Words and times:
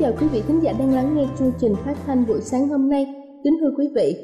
Chào 0.00 0.12
quý 0.20 0.26
vị 0.32 0.42
khán 0.48 0.60
giả 0.60 0.72
đang 0.78 0.94
lắng 0.94 1.16
nghe 1.16 1.26
chương 1.38 1.52
trình 1.58 1.74
phát 1.84 1.94
thanh 2.06 2.26
buổi 2.26 2.40
sáng 2.40 2.68
hôm 2.68 2.88
nay. 2.88 3.14
Kính 3.44 3.56
thưa 3.60 3.70
quý 3.78 3.88
vị, 3.94 4.16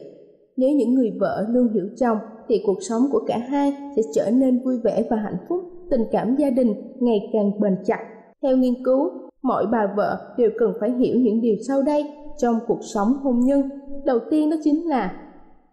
nếu 0.57 0.71
những 0.71 0.95
người 0.95 1.13
vợ 1.21 1.47
luôn 1.49 1.69
hiểu 1.75 1.89
chồng 2.01 2.19
thì 2.49 2.63
cuộc 2.67 2.79
sống 2.81 3.03
của 3.13 3.21
cả 3.27 3.39
hai 3.39 3.73
sẽ 3.97 4.03
trở 4.15 4.31
nên 4.31 4.63
vui 4.65 4.79
vẻ 4.79 5.05
và 5.11 5.17
hạnh 5.17 5.37
phúc, 5.49 5.61
tình 5.91 6.05
cảm 6.13 6.37
gia 6.37 6.51
đình 6.51 6.75
ngày 7.01 7.31
càng 7.33 7.61
bền 7.61 7.77
chặt. 7.87 7.99
Theo 8.43 8.57
nghiên 8.57 8.85
cứu, 8.85 9.11
mọi 9.43 9.67
bà 9.67 9.93
vợ 9.97 10.35
đều 10.39 10.51
cần 10.59 10.73
phải 10.81 10.91
hiểu 10.91 11.17
những 11.17 11.41
điều 11.41 11.57
sau 11.69 11.83
đây 11.83 12.05
trong 12.39 12.59
cuộc 12.67 12.81
sống 12.95 13.09
hôn 13.23 13.41
nhân. 13.41 13.69
Đầu 14.05 14.19
tiên 14.31 14.51
đó 14.51 14.57
chính 14.65 14.89
là 14.89 15.13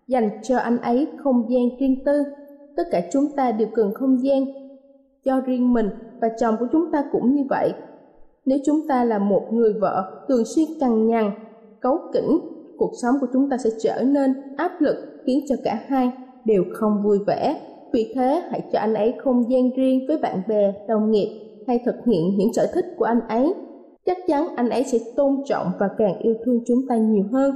dành 0.07 0.29
cho 0.43 0.57
anh 0.57 0.77
ấy 0.77 1.07
không 1.23 1.45
gian 1.49 1.63
riêng 1.79 2.03
tư. 2.05 2.23
Tất 2.75 2.83
cả 2.91 3.01
chúng 3.11 3.25
ta 3.35 3.51
đều 3.51 3.67
cần 3.73 3.93
không 3.93 4.23
gian 4.23 4.45
cho 5.25 5.41
riêng 5.45 5.73
mình 5.73 5.89
và 6.21 6.29
chồng 6.39 6.55
của 6.59 6.67
chúng 6.71 6.91
ta 6.91 7.03
cũng 7.11 7.35
như 7.35 7.43
vậy 7.49 7.73
nếu 8.45 8.57
chúng 8.65 8.87
ta 8.87 9.03
là 9.03 9.19
một 9.19 9.43
người 9.51 9.73
vợ 9.81 10.25
thường 10.27 10.45
xuyên 10.45 10.65
cằn 10.79 11.07
nhằn, 11.07 11.31
cấu 11.81 11.97
kỉnh, 12.13 12.39
cuộc 12.77 12.91
sống 13.01 13.15
của 13.21 13.27
chúng 13.33 13.49
ta 13.49 13.57
sẽ 13.57 13.69
trở 13.81 14.03
nên 14.03 14.33
áp 14.57 14.71
lực 14.81 14.95
khiến 15.25 15.39
cho 15.49 15.55
cả 15.63 15.79
hai 15.87 16.11
đều 16.45 16.63
không 16.73 17.03
vui 17.03 17.19
vẻ. 17.27 17.59
Vì 17.93 18.13
thế, 18.15 18.43
hãy 18.49 18.61
cho 18.73 18.79
anh 18.79 18.93
ấy 18.93 19.13
không 19.23 19.51
gian 19.51 19.69
riêng 19.75 20.05
với 20.07 20.17
bạn 20.17 20.41
bè, 20.47 20.73
đồng 20.87 21.11
nghiệp 21.11 21.43
hay 21.67 21.79
thực 21.85 21.95
hiện 22.05 22.37
những 22.37 22.53
sở 22.53 22.67
thích 22.73 22.85
của 22.97 23.05
anh 23.05 23.19
ấy. 23.27 23.53
Chắc 24.05 24.17
chắn 24.27 24.47
anh 24.55 24.69
ấy 24.69 24.83
sẽ 24.83 24.97
tôn 25.15 25.35
trọng 25.45 25.71
và 25.79 25.89
càng 25.97 26.19
yêu 26.19 26.35
thương 26.45 26.59
chúng 26.67 26.79
ta 26.89 26.97
nhiều 26.97 27.25
hơn. 27.31 27.55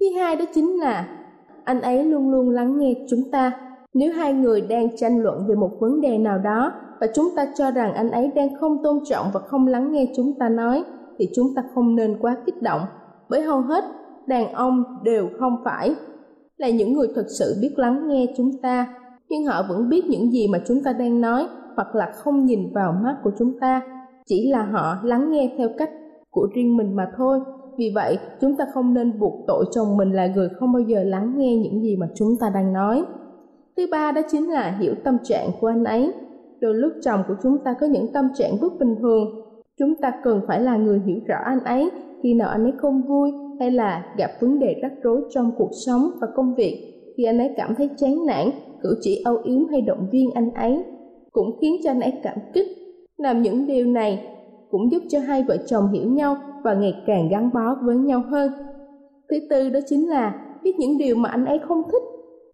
Thứ 0.00 0.06
hai 0.16 0.36
đó 0.36 0.44
chính 0.54 0.80
là 0.80 1.18
anh 1.64 1.80
ấy 1.80 2.04
luôn 2.04 2.30
luôn 2.30 2.50
lắng 2.50 2.78
nghe 2.78 2.94
chúng 3.10 3.30
ta. 3.32 3.52
Nếu 3.94 4.12
hai 4.12 4.32
người 4.32 4.60
đang 4.60 4.96
tranh 4.96 5.22
luận 5.22 5.46
về 5.48 5.54
một 5.54 5.70
vấn 5.80 6.00
đề 6.00 6.18
nào 6.18 6.38
đó 6.38 6.72
và 7.02 7.08
chúng 7.14 7.28
ta 7.36 7.46
cho 7.54 7.70
rằng 7.70 7.94
anh 7.94 8.10
ấy 8.10 8.30
đang 8.34 8.48
không 8.60 8.82
tôn 8.82 8.98
trọng 9.04 9.26
và 9.32 9.40
không 9.40 9.66
lắng 9.66 9.92
nghe 9.92 10.12
chúng 10.16 10.38
ta 10.38 10.48
nói, 10.48 10.84
thì 11.18 11.28
chúng 11.34 11.46
ta 11.56 11.62
không 11.74 11.96
nên 11.96 12.16
quá 12.20 12.36
kích 12.46 12.62
động. 12.62 12.80
Bởi 13.28 13.42
hầu 13.42 13.60
hết 13.60 13.84
đàn 14.26 14.52
ông 14.52 14.84
đều 15.04 15.28
không 15.38 15.56
phải 15.64 15.94
là 16.56 16.70
những 16.70 16.92
người 16.92 17.08
thực 17.14 17.26
sự 17.38 17.58
biết 17.62 17.74
lắng 17.76 18.08
nghe 18.08 18.26
chúng 18.36 18.50
ta, 18.62 18.94
nhưng 19.28 19.46
họ 19.46 19.62
vẫn 19.68 19.88
biết 19.88 20.04
những 20.08 20.30
gì 20.32 20.48
mà 20.48 20.60
chúng 20.66 20.82
ta 20.84 20.92
đang 20.92 21.20
nói 21.20 21.46
hoặc 21.76 21.94
là 21.94 22.12
không 22.14 22.44
nhìn 22.44 22.72
vào 22.74 22.94
mắt 23.02 23.16
của 23.24 23.30
chúng 23.38 23.60
ta. 23.60 23.82
Chỉ 24.26 24.50
là 24.50 24.62
họ 24.62 24.96
lắng 25.02 25.30
nghe 25.30 25.54
theo 25.58 25.68
cách 25.78 25.90
của 26.30 26.48
riêng 26.54 26.76
mình 26.76 26.96
mà 26.96 27.10
thôi. 27.16 27.40
Vì 27.78 27.92
vậy, 27.94 28.18
chúng 28.40 28.56
ta 28.56 28.64
không 28.74 28.94
nên 28.94 29.18
buộc 29.18 29.34
tội 29.46 29.64
chồng 29.74 29.96
mình 29.96 30.12
là 30.12 30.26
người 30.26 30.48
không 30.60 30.72
bao 30.72 30.82
giờ 30.82 31.02
lắng 31.04 31.34
nghe 31.36 31.56
những 31.56 31.82
gì 31.82 31.96
mà 31.96 32.06
chúng 32.14 32.36
ta 32.40 32.50
đang 32.54 32.72
nói. 32.72 33.04
Thứ 33.76 33.86
ba 33.90 34.12
đó 34.12 34.20
chính 34.30 34.50
là 34.50 34.76
hiểu 34.80 34.94
tâm 35.04 35.18
trạng 35.24 35.50
của 35.60 35.66
anh 35.66 35.84
ấy. 35.84 36.12
Đôi 36.62 36.74
lúc 36.74 36.92
chồng 37.02 37.20
của 37.28 37.34
chúng 37.42 37.58
ta 37.64 37.74
có 37.80 37.86
những 37.86 38.12
tâm 38.12 38.28
trạng 38.34 38.60
bất 38.60 38.72
bình 38.78 38.96
thường. 39.00 39.42
Chúng 39.78 39.94
ta 39.94 40.12
cần 40.24 40.40
phải 40.46 40.60
là 40.60 40.76
người 40.76 41.00
hiểu 41.06 41.16
rõ 41.26 41.36
anh 41.44 41.64
ấy 41.64 41.90
khi 42.22 42.34
nào 42.34 42.48
anh 42.48 42.64
ấy 42.64 42.72
không 42.78 43.02
vui 43.02 43.30
hay 43.60 43.70
là 43.70 44.14
gặp 44.18 44.30
vấn 44.40 44.58
đề 44.58 44.76
rắc 44.82 44.92
rối 45.02 45.20
trong 45.34 45.52
cuộc 45.58 45.70
sống 45.86 46.10
và 46.20 46.26
công 46.34 46.54
việc. 46.54 47.02
Khi 47.16 47.24
anh 47.24 47.38
ấy 47.38 47.50
cảm 47.56 47.74
thấy 47.74 47.90
chán 47.96 48.26
nản, 48.26 48.50
cử 48.82 48.98
chỉ 49.00 49.22
âu 49.24 49.36
yếm 49.44 49.68
hay 49.68 49.80
động 49.80 50.08
viên 50.12 50.30
anh 50.34 50.50
ấy 50.54 50.84
cũng 51.32 51.58
khiến 51.60 51.76
cho 51.84 51.90
anh 51.90 52.00
ấy 52.00 52.12
cảm 52.22 52.38
kích. 52.54 52.68
Làm 53.16 53.42
những 53.42 53.66
điều 53.66 53.86
này 53.86 54.26
cũng 54.70 54.92
giúp 54.92 55.02
cho 55.08 55.18
hai 55.18 55.44
vợ 55.48 55.56
chồng 55.66 55.92
hiểu 55.92 56.10
nhau 56.10 56.36
và 56.64 56.74
ngày 56.74 56.94
càng 57.06 57.28
gắn 57.28 57.50
bó 57.54 57.76
với 57.82 57.96
nhau 57.96 58.22
hơn. 58.30 58.52
Thứ 59.30 59.36
tư 59.50 59.70
đó 59.70 59.80
chính 59.86 60.10
là 60.10 60.34
biết 60.62 60.72
những 60.78 60.98
điều 60.98 61.16
mà 61.16 61.28
anh 61.28 61.44
ấy 61.44 61.58
không 61.58 61.82
thích. 61.92 62.02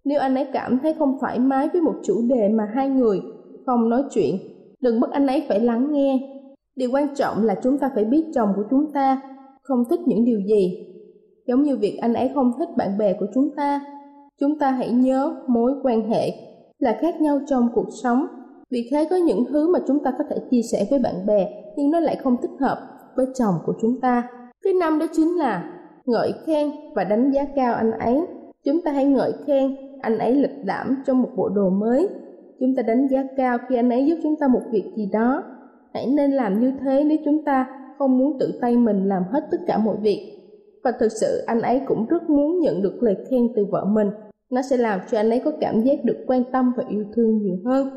Nếu 0.04 0.20
anh 0.20 0.34
ấy 0.34 0.46
cảm 0.52 0.78
thấy 0.82 0.94
không 0.94 1.16
thoải 1.20 1.38
mái 1.38 1.68
với 1.72 1.82
một 1.82 1.94
chủ 2.04 2.14
đề 2.28 2.48
mà 2.48 2.64
hai 2.74 2.88
người 2.88 3.20
không 3.68 3.88
nói 3.88 4.02
chuyện. 4.10 4.36
Đừng 4.80 5.00
bắt 5.00 5.10
anh 5.10 5.26
ấy 5.26 5.44
phải 5.48 5.60
lắng 5.60 5.92
nghe. 5.92 6.18
Điều 6.76 6.90
quan 6.92 7.14
trọng 7.14 7.42
là 7.42 7.54
chúng 7.62 7.78
ta 7.78 7.90
phải 7.94 8.04
biết 8.04 8.24
chồng 8.34 8.48
của 8.56 8.64
chúng 8.70 8.92
ta 8.92 9.20
không 9.62 9.84
thích 9.90 10.00
những 10.06 10.24
điều 10.24 10.40
gì. 10.40 10.86
Giống 11.46 11.62
như 11.62 11.76
việc 11.76 11.98
anh 12.00 12.14
ấy 12.14 12.30
không 12.34 12.52
thích 12.58 12.68
bạn 12.76 12.98
bè 12.98 13.12
của 13.12 13.26
chúng 13.34 13.48
ta 13.56 13.80
chúng 14.40 14.58
ta 14.58 14.70
hãy 14.70 14.90
nhớ 14.90 15.34
mối 15.48 15.72
quan 15.82 16.10
hệ 16.10 16.30
là 16.78 16.98
khác 17.00 17.20
nhau 17.20 17.40
trong 17.46 17.68
cuộc 17.74 17.88
sống. 18.02 18.26
Vì 18.70 18.88
thế 18.90 19.06
có 19.10 19.16
những 19.16 19.44
thứ 19.48 19.72
mà 19.72 19.78
chúng 19.86 20.04
ta 20.04 20.12
có 20.18 20.24
thể 20.30 20.36
chia 20.50 20.62
sẻ 20.72 20.86
với 20.90 20.98
bạn 20.98 21.26
bè, 21.26 21.48
nhưng 21.76 21.90
nó 21.90 22.00
lại 22.00 22.16
không 22.22 22.36
thích 22.42 22.50
hợp 22.60 22.78
với 23.16 23.26
chồng 23.34 23.54
của 23.66 23.74
chúng 23.80 24.00
ta. 24.00 24.28
Thứ 24.64 24.72
năm 24.80 24.98
đó 24.98 25.06
chính 25.12 25.38
là 25.38 25.72
ngợi 26.06 26.32
khen 26.46 26.70
và 26.94 27.04
đánh 27.04 27.30
giá 27.30 27.44
cao 27.56 27.74
anh 27.74 27.90
ấy. 27.90 28.20
Chúng 28.64 28.80
ta 28.84 28.92
hãy 28.92 29.04
ngợi 29.04 29.32
khen 29.46 29.76
anh 30.00 30.18
ấy 30.18 30.34
lịch 30.34 30.56
lãm 30.64 30.96
trong 31.06 31.22
một 31.22 31.30
bộ 31.36 31.48
đồ 31.48 31.70
mới 31.70 32.08
chúng 32.60 32.74
ta 32.76 32.82
đánh 32.82 33.08
giá 33.08 33.24
cao 33.36 33.58
khi 33.68 33.76
anh 33.76 33.90
ấy 33.90 34.06
giúp 34.06 34.16
chúng 34.22 34.36
ta 34.36 34.48
một 34.48 34.62
việc 34.70 34.92
gì 34.96 35.08
đó. 35.12 35.44
Hãy 35.94 36.06
nên 36.06 36.30
làm 36.30 36.60
như 36.60 36.72
thế 36.80 37.04
nếu 37.04 37.18
chúng 37.24 37.44
ta 37.44 37.66
không 37.98 38.18
muốn 38.18 38.38
tự 38.40 38.58
tay 38.60 38.76
mình 38.76 39.08
làm 39.08 39.22
hết 39.32 39.40
tất 39.50 39.58
cả 39.66 39.78
mọi 39.78 39.96
việc. 40.02 40.38
Và 40.84 40.92
thực 41.00 41.08
sự, 41.20 41.42
anh 41.46 41.60
ấy 41.60 41.80
cũng 41.86 42.06
rất 42.06 42.30
muốn 42.30 42.60
nhận 42.60 42.82
được 42.82 43.02
lời 43.02 43.16
khen 43.30 43.48
từ 43.56 43.64
vợ 43.70 43.84
mình. 43.84 44.10
Nó 44.50 44.62
sẽ 44.62 44.76
làm 44.76 45.00
cho 45.10 45.18
anh 45.18 45.30
ấy 45.30 45.40
có 45.44 45.52
cảm 45.60 45.80
giác 45.80 46.04
được 46.04 46.16
quan 46.26 46.42
tâm 46.52 46.72
và 46.76 46.84
yêu 46.88 47.04
thương 47.14 47.38
nhiều 47.38 47.56
hơn. 47.64 47.88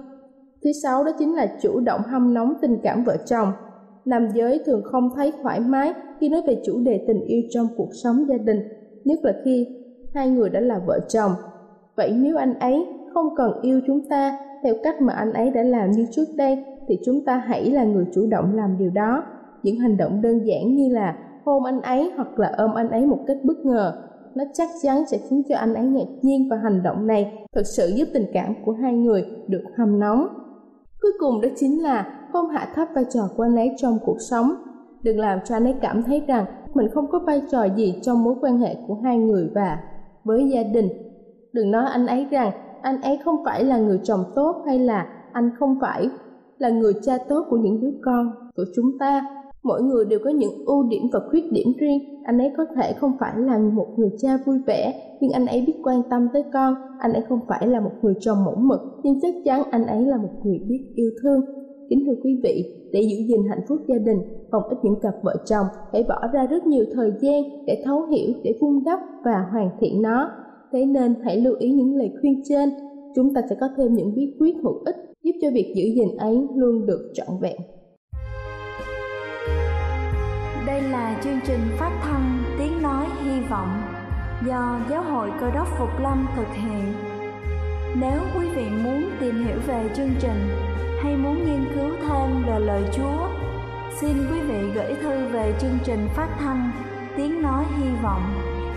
Thứ 0.64 0.72
sáu 0.84 1.04
đó 1.04 1.12
chính 1.20 1.36
là 1.36 1.58
chủ 1.62 1.80
động 1.80 2.02
hâm 2.06 2.34
nóng 2.34 2.54
tình 2.62 2.78
cảm 2.84 3.04
vợ 3.04 3.18
chồng. 3.26 3.48
Nam 4.06 4.28
giới 4.34 4.60
thường 4.66 4.82
không 4.84 5.10
thấy 5.16 5.32
thoải 5.44 5.60
mái 5.60 5.94
khi 6.20 6.30
nói 6.30 6.42
về 6.48 6.62
chủ 6.66 6.80
đề 6.84 7.06
tình 7.08 7.22
yêu 7.22 7.42
trong 7.50 7.68
cuộc 7.78 7.90
sống 8.04 8.26
gia 8.30 8.38
đình, 8.38 8.60
nhất 9.04 9.20
là 9.24 9.34
khi 9.46 9.68
hai 10.14 10.30
người 10.30 10.50
đã 10.50 10.60
là 10.60 10.82
vợ 10.86 11.00
chồng. 11.08 11.32
Vậy 11.96 12.12
nếu 12.18 12.38
anh 12.38 12.60
ấy 12.60 12.86
không 13.14 13.36
cần 13.36 13.62
yêu 13.62 13.82
chúng 13.88 14.10
ta 14.10 14.38
theo 14.64 14.76
cách 14.84 15.02
mà 15.02 15.14
anh 15.14 15.34
ấy 15.34 15.50
đã 15.52 15.64
làm 15.64 15.92
như 15.92 16.06
trước 16.12 16.26
đây, 16.38 16.66
thì 16.88 17.00
chúng 17.06 17.26
ta 17.26 17.38
hãy 17.38 17.72
là 17.72 17.84
người 17.84 18.06
chủ 18.14 18.28
động 18.32 18.56
làm 18.56 18.78
điều 18.78 18.90
đó. 18.90 19.24
Những 19.64 19.80
hành 19.80 19.98
động 19.98 20.22
đơn 20.22 20.46
giản 20.46 20.76
như 20.76 20.90
là 20.90 21.18
hôn 21.46 21.64
anh 21.66 21.82
ấy 21.82 22.12
hoặc 22.16 22.40
là 22.40 22.54
ôm 22.58 22.74
anh 22.74 22.90
ấy 22.90 23.06
một 23.06 23.20
cách 23.28 23.38
bất 23.44 23.66
ngờ, 23.66 23.94
nó 24.36 24.44
chắc 24.54 24.70
chắn 24.82 25.06
sẽ 25.06 25.18
khiến 25.30 25.44
cho 25.50 25.56
anh 25.58 25.74
ấy 25.74 25.86
ngạc 25.86 26.08
nhiên 26.22 26.48
và 26.50 26.58
hành 26.58 26.84
động 26.84 27.08
này 27.08 27.46
thực 27.56 27.64
sự 27.66 27.88
giúp 27.88 28.08
tình 28.14 28.26
cảm 28.34 28.54
của 28.66 28.72
hai 28.72 28.94
người 28.94 29.26
được 29.48 29.64
hâm 29.78 30.00
nóng. 30.00 30.28
Cuối 31.02 31.12
cùng 31.20 31.42
đó 31.42 31.50
chính 31.56 31.84
là 31.84 32.28
không 32.34 32.50
hạ 32.50 32.68
thấp 32.76 32.88
vai 32.96 33.06
trò 33.10 33.22
của 33.38 33.44
anh 33.44 33.56
ấy 33.56 33.72
trong 33.78 33.98
cuộc 34.06 34.18
sống. 34.30 34.52
Đừng 35.04 35.20
làm 35.20 35.40
cho 35.46 35.56
anh 35.56 35.64
ấy 35.64 35.76
cảm 35.82 36.04
thấy 36.04 36.22
rằng 36.28 36.46
mình 36.74 36.88
không 36.94 37.12
có 37.12 37.20
vai 37.20 37.42
trò 37.52 37.64
gì 37.64 38.00
trong 38.02 38.24
mối 38.24 38.36
quan 38.42 38.58
hệ 38.58 38.76
của 38.88 38.96
hai 39.04 39.18
người 39.18 39.50
và 39.56 39.80
với 40.24 40.50
gia 40.50 40.64
đình. 40.64 40.90
Đừng 41.54 41.72
nói 41.72 41.86
anh 41.92 42.08
ấy 42.08 42.28
rằng 42.32 42.52
anh 42.82 43.02
ấy 43.02 43.20
không 43.26 43.36
phải 43.46 43.64
là 43.64 43.78
người 43.78 44.00
chồng 44.04 44.24
tốt 44.36 44.64
hay 44.66 44.80
là 44.80 45.08
anh 45.32 45.50
không 45.60 45.78
phải 45.82 46.10
là 46.58 46.70
người 46.70 46.94
cha 47.04 47.18
tốt 47.30 47.46
của 47.50 47.58
những 47.58 47.82
đứa 47.82 47.92
con 48.02 48.32
của 48.56 48.66
chúng 48.76 48.98
ta. 49.00 49.26
Mỗi 49.64 49.82
người 49.82 50.06
đều 50.06 50.20
có 50.24 50.30
những 50.30 50.66
ưu 50.66 50.84
điểm 50.84 51.02
và 51.14 51.20
khuyết 51.30 51.52
điểm 51.52 51.68
riêng. 51.80 52.24
Anh 52.26 52.38
ấy 52.38 52.54
có 52.58 52.66
thể 52.76 52.94
không 52.94 53.12
phải 53.20 53.34
là 53.38 53.58
một 53.58 53.88
người 53.98 54.10
cha 54.18 54.38
vui 54.46 54.58
vẻ, 54.68 54.94
nhưng 55.22 55.32
anh 55.32 55.46
ấy 55.46 55.64
biết 55.68 55.74
quan 55.84 56.02
tâm 56.10 56.28
tới 56.34 56.44
con. 56.54 56.76
Anh 57.00 57.14
ấy 57.14 57.24
không 57.30 57.40
phải 57.48 57.68
là 57.68 57.80
một 57.80 57.92
người 58.02 58.14
chồng 58.20 58.44
mẫu 58.46 58.56
mực, 58.56 58.82
nhưng 59.04 59.20
chắc 59.22 59.34
chắn 59.46 59.64
anh 59.72 59.86
ấy 59.86 60.06
là 60.06 60.18
một 60.18 60.30
người 60.44 60.60
biết 60.68 60.86
yêu 60.96 61.10
thương. 61.22 61.42
Kính 61.90 62.04
thưa 62.06 62.16
quý 62.24 62.40
vị, 62.44 62.64
để 62.92 63.02
giữ 63.02 63.16
gìn 63.28 63.50
hạnh 63.50 63.62
phúc 63.68 63.80
gia 63.88 63.96
đình, 63.96 64.20
không 64.52 64.64
ít 64.70 64.78
những 64.84 65.00
cặp 65.02 65.14
vợ 65.24 65.36
chồng 65.46 65.66
phải 65.92 66.04
bỏ 66.10 66.28
ra 66.34 66.46
rất 66.46 66.66
nhiều 66.66 66.86
thời 66.94 67.12
gian 67.22 67.44
để 67.68 67.84
thấu 67.86 68.06
hiểu, 68.06 68.34
để 68.44 68.58
vun 68.62 68.84
đắp 68.86 69.00
và 69.26 69.48
hoàn 69.52 69.70
thiện 69.80 70.02
nó 70.02 70.30
thế 70.72 70.86
nên 70.86 71.16
hãy 71.26 71.38
lưu 71.38 71.56
ý 71.60 71.72
những 71.72 71.96
lời 71.96 72.12
khuyên 72.22 72.42
trên. 72.50 72.70
Chúng 73.16 73.34
ta 73.34 73.42
sẽ 73.50 73.56
có 73.60 73.68
thêm 73.78 73.94
những 73.94 74.16
bí 74.16 74.36
quyết 74.40 74.56
hữu 74.64 74.84
ích 74.86 74.96
giúp 75.24 75.32
cho 75.42 75.48
việc 75.54 75.74
giữ 75.76 75.84
gìn 75.84 76.18
ấy 76.18 76.48
luôn 76.56 76.86
được 76.86 77.12
trọn 77.14 77.28
vẹn. 77.42 77.58
Đây 80.68 80.82
là 80.82 81.22
chương 81.24 81.40
trình 81.48 81.60
phát 81.80 82.00
thanh 82.04 82.44
tiếng 82.60 82.82
nói 82.82 83.06
hy 83.24 83.42
vọng 83.50 83.82
do 84.48 84.80
giáo 84.90 85.04
hội 85.04 85.30
cơ 85.40 85.52
đốc 85.56 85.68
phục 85.80 85.90
lâm 86.04 86.28
thực 86.36 86.48
hiện. 86.54 86.94
Nếu 88.02 88.20
quý 88.36 88.48
vị 88.56 88.64
muốn 88.84 89.04
tìm 89.20 89.36
hiểu 89.46 89.58
về 89.68 89.90
chương 89.96 90.12
trình 90.20 90.40
hay 91.04 91.18
muốn 91.18 91.36
nghiên 91.36 91.66
cứu 91.76 91.90
thêm 92.02 92.44
về 92.48 92.60
lời 92.60 92.84
chúa, 92.94 93.28
xin 94.02 94.12
quý 94.32 94.40
vị 94.48 94.60
gửi 94.76 94.94
thư 95.04 95.28
về 95.34 95.54
chương 95.62 95.78
trình 95.84 96.00
phát 96.16 96.30
thanh 96.40 96.72
tiếng 97.18 97.42
nói 97.42 97.66
hy 97.78 97.90
vọng 98.04 98.51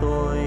tôi 0.00 0.39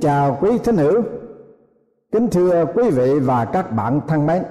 Kính 0.00 0.10
chào 0.10 0.38
quý 0.40 0.58
thính 0.58 0.76
hữu, 0.76 1.02
kính 2.12 2.28
thưa 2.30 2.64
quý 2.74 2.90
vị 2.90 3.18
và 3.18 3.44
các 3.44 3.72
bạn 3.72 4.00
thân 4.08 4.26
mến. 4.26 4.42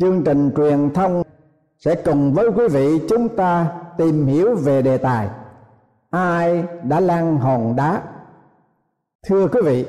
Chương 0.00 0.24
trình 0.24 0.50
truyền 0.56 0.90
thông 0.94 1.22
sẽ 1.78 1.94
cùng 1.94 2.32
với 2.34 2.48
quý 2.56 2.68
vị 2.68 3.00
chúng 3.08 3.28
ta 3.28 3.72
tìm 3.98 4.26
hiểu 4.26 4.54
về 4.54 4.82
đề 4.82 4.98
tài 4.98 5.28
ai 6.10 6.64
đã 6.82 7.00
lăn 7.00 7.36
hòn 7.36 7.76
đá. 7.76 8.02
Thưa 9.26 9.48
quý 9.48 9.60
vị, 9.64 9.86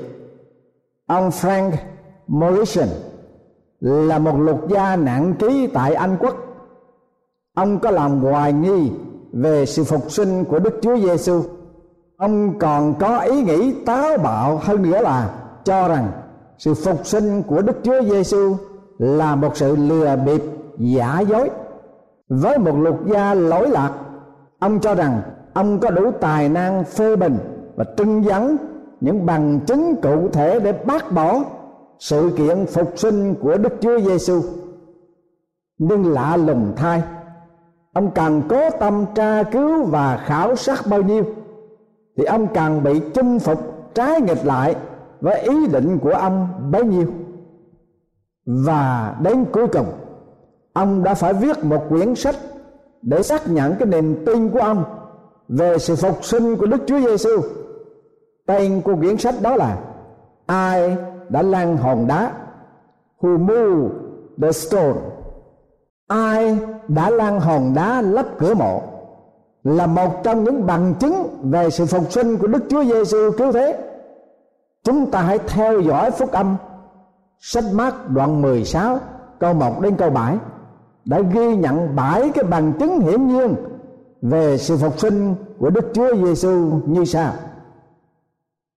ông 1.06 1.28
Frank 1.28 1.72
Morrison 2.26 2.88
là 3.80 4.18
một 4.18 4.38
luật 4.38 4.58
gia 4.68 4.96
nặng 4.96 5.34
ký 5.38 5.66
tại 5.74 5.94
Anh 5.94 6.16
quốc. 6.20 6.36
Ông 7.54 7.78
có 7.78 7.90
làm 7.90 8.20
hoài 8.20 8.52
nghi 8.52 8.92
về 9.32 9.66
sự 9.66 9.84
phục 9.84 10.12
sinh 10.12 10.44
của 10.44 10.58
Đức 10.58 10.78
Chúa 10.82 10.96
Giêsu 10.96 11.42
ông 12.16 12.58
còn 12.58 12.94
có 12.98 13.18
ý 13.18 13.42
nghĩ 13.42 13.74
táo 13.84 14.18
bạo 14.18 14.60
hơn 14.62 14.82
nữa 14.82 15.00
là 15.00 15.30
cho 15.64 15.88
rằng 15.88 16.12
sự 16.58 16.74
phục 16.74 17.06
sinh 17.06 17.42
của 17.42 17.62
Đức 17.62 17.76
Chúa 17.82 18.02
Giêsu 18.02 18.56
là 18.98 19.36
một 19.36 19.56
sự 19.56 19.76
lừa 19.76 20.16
bịp, 20.16 20.42
giả 20.78 21.20
dối. 21.20 21.50
Với 22.28 22.58
một 22.58 22.76
luật 22.78 22.94
gia 23.06 23.34
lỗi 23.34 23.68
lạc, 23.68 23.92
ông 24.58 24.80
cho 24.80 24.94
rằng 24.94 25.20
ông 25.54 25.80
có 25.80 25.90
đủ 25.90 26.10
tài 26.20 26.48
năng 26.48 26.84
phê 26.84 27.16
bình 27.16 27.38
và 27.76 27.84
trưng 27.96 28.24
dẫn 28.24 28.56
những 29.00 29.26
bằng 29.26 29.60
chứng 29.60 29.94
cụ 30.02 30.28
thể 30.32 30.60
để 30.60 30.72
bác 30.72 31.12
bỏ 31.12 31.40
sự 31.98 32.32
kiện 32.36 32.66
phục 32.66 32.92
sinh 32.96 33.34
của 33.34 33.56
Đức 33.56 33.72
Chúa 33.80 34.00
Giêsu 34.00 34.42
nhưng 35.78 36.12
lạ 36.12 36.36
lùng 36.36 36.72
thay, 36.76 37.02
ông 37.92 38.10
càng 38.10 38.42
cố 38.48 38.70
tâm 38.70 39.04
tra 39.14 39.42
cứu 39.42 39.84
và 39.84 40.16
khảo 40.16 40.56
sát 40.56 40.78
bao 40.90 41.02
nhiêu 41.02 41.24
thì 42.16 42.24
ông 42.24 42.46
càng 42.54 42.82
bị 42.82 43.00
chinh 43.14 43.38
phục, 43.38 43.58
trái 43.94 44.20
nghịch 44.20 44.44
lại 44.44 44.76
với 45.20 45.40
ý 45.40 45.66
định 45.66 45.98
của 45.98 46.10
ông 46.10 46.48
bấy 46.70 46.84
nhiêu. 46.84 47.06
Và 48.46 49.16
đến 49.22 49.44
cuối 49.52 49.66
cùng, 49.66 49.86
ông 50.72 51.02
đã 51.02 51.14
phải 51.14 51.32
viết 51.34 51.64
một 51.64 51.82
quyển 51.88 52.14
sách 52.14 52.36
để 53.02 53.22
xác 53.22 53.48
nhận 53.48 53.74
cái 53.78 53.88
niềm 53.88 54.24
tin 54.26 54.50
của 54.50 54.60
ông 54.60 54.84
về 55.48 55.78
sự 55.78 55.96
phục 55.96 56.24
sinh 56.24 56.56
của 56.56 56.66
Đức 56.66 56.82
Chúa 56.86 57.00
Giêsu. 57.00 57.40
Tên 58.46 58.80
của 58.80 58.96
quyển 58.96 59.16
sách 59.16 59.34
đó 59.42 59.56
là 59.56 59.78
Ai 60.46 60.96
đã 61.28 61.42
lăn 61.42 61.76
hòn 61.76 62.06
đá? 62.06 62.32
Who 63.20 63.38
moved 63.38 63.92
the 64.42 64.52
stone? 64.52 65.00
Ai 66.08 66.58
đã 66.88 67.10
lăn 67.10 67.40
hòn 67.40 67.74
đá 67.74 68.02
lấp 68.02 68.26
cửa 68.38 68.54
mộ? 68.54 68.82
Là 69.66 69.86
một 69.86 70.22
trong 70.22 70.44
những 70.44 70.66
bằng 70.66 70.94
chứng 71.00 71.40
về 71.42 71.70
sự 71.70 71.86
phục 71.86 72.12
sinh 72.12 72.38
của 72.38 72.46
Đức 72.46 72.64
Chúa 72.68 72.84
Giêsu 72.84 73.30
cứu 73.38 73.52
thế. 73.52 73.78
Chúng 74.84 75.10
ta 75.10 75.20
hãy 75.20 75.38
theo 75.38 75.80
dõi 75.80 76.10
phúc 76.10 76.32
âm, 76.32 76.56
sách 77.38 77.64
mát 77.72 78.10
đoạn 78.10 78.42
16 78.42 78.98
câu 79.38 79.54
1 79.54 79.80
đến 79.80 79.96
câu 79.96 80.10
7 80.10 80.36
đã 81.04 81.20
ghi 81.20 81.56
nhận 81.56 81.96
bảy 81.96 82.30
cái 82.34 82.44
bằng 82.44 82.72
chứng 82.78 83.00
hiển 83.00 83.26
nhiên 83.26 83.54
về 84.22 84.58
sự 84.58 84.76
phục 84.76 84.98
sinh 85.00 85.34
của 85.58 85.70
Đức 85.70 85.90
Chúa 85.94 86.16
Giêsu 86.16 86.80
như 86.86 87.04
sau. 87.04 87.32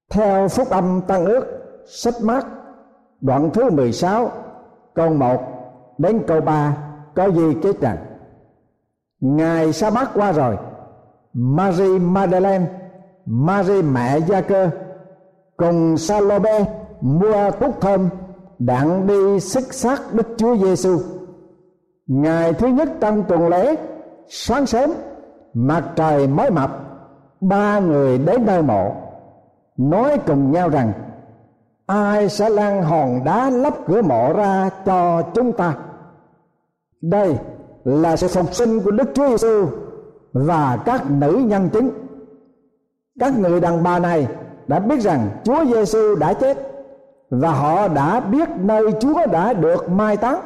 Theo 0.09 0.47
phúc 0.47 0.69
âm 0.69 1.01
tăng 1.01 1.25
ước, 1.25 1.45
sách 1.87 2.21
mát 2.21 2.45
đoạn 3.21 3.49
thứ 3.53 3.69
16 3.69 4.31
câu 4.93 5.13
1 5.13 5.41
đến 5.97 6.21
câu 6.27 6.41
3 6.41 6.77
có 7.15 7.27
gì 7.27 7.55
kết 7.61 7.81
rằng 7.81 7.97
Ngày 9.19 9.73
sa 9.73 9.89
bát 9.89 10.11
qua 10.13 10.31
rồi 10.31 10.57
Marie 11.33 11.99
Madeleine, 11.99 12.65
Marie 13.25 13.81
mẹ 13.81 14.19
Gia 14.19 14.41
Cơ 14.41 14.69
cùng 15.57 15.97
Salome 15.97 16.65
mua 17.01 17.51
thuốc 17.51 17.81
thơm 17.81 18.09
đặng 18.59 19.07
đi 19.07 19.39
xích 19.39 19.73
xác 19.73 20.13
Đức 20.13 20.27
Chúa 20.37 20.57
Giêsu. 20.57 20.99
Ngày 22.07 22.53
thứ 22.53 22.67
nhất 22.67 22.89
trong 23.01 23.23
tuần 23.23 23.47
lễ, 23.47 23.75
sáng 24.27 24.65
sớm, 24.65 24.93
mặt 25.53 25.83
trời 25.95 26.27
mới 26.27 26.51
mập, 26.51 26.71
ba 27.41 27.79
người 27.79 28.17
đến 28.17 28.45
nơi 28.45 28.61
mộ, 28.61 28.91
nói 29.77 30.19
cùng 30.27 30.51
nhau 30.51 30.69
rằng 30.69 30.91
ai 31.85 32.29
sẽ 32.29 32.49
lăn 32.49 32.83
hòn 32.83 33.23
đá 33.23 33.49
lấp 33.49 33.73
cửa 33.87 34.01
mộ 34.01 34.33
ra 34.33 34.69
cho 34.85 35.21
chúng 35.35 35.53
ta. 35.53 35.77
Đây 37.01 37.37
là 37.83 38.15
sự 38.15 38.27
phục 38.27 38.53
sinh 38.53 38.79
của 38.81 38.91
Đức 38.91 39.09
Chúa 39.13 39.29
Giêsu 39.29 39.67
và 40.33 40.79
các 40.85 41.11
nữ 41.11 41.41
nhân 41.45 41.69
chứng 41.69 41.89
các 43.19 43.39
người 43.39 43.59
đàn 43.59 43.83
bà 43.83 43.99
này 43.99 44.27
đã 44.67 44.79
biết 44.79 44.99
rằng 44.99 45.29
Chúa 45.43 45.65
Giêsu 45.65 46.15
đã 46.15 46.33
chết 46.33 46.57
và 47.29 47.51
họ 47.51 47.87
đã 47.87 48.19
biết 48.19 48.49
nơi 48.59 48.83
Chúa 48.99 49.25
đã 49.25 49.53
được 49.53 49.89
mai 49.89 50.17
táng 50.17 50.41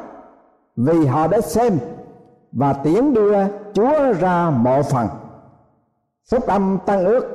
vì 0.76 1.06
họ 1.06 1.26
đã 1.26 1.40
xem 1.40 1.78
và 2.52 2.72
tiến 2.72 3.14
đưa 3.14 3.34
Chúa 3.74 4.12
ra 4.12 4.50
mộ 4.50 4.82
phần. 4.82 5.08
Phúc 6.30 6.46
âm 6.46 6.78
tăng 6.86 7.04
ước 7.04 7.26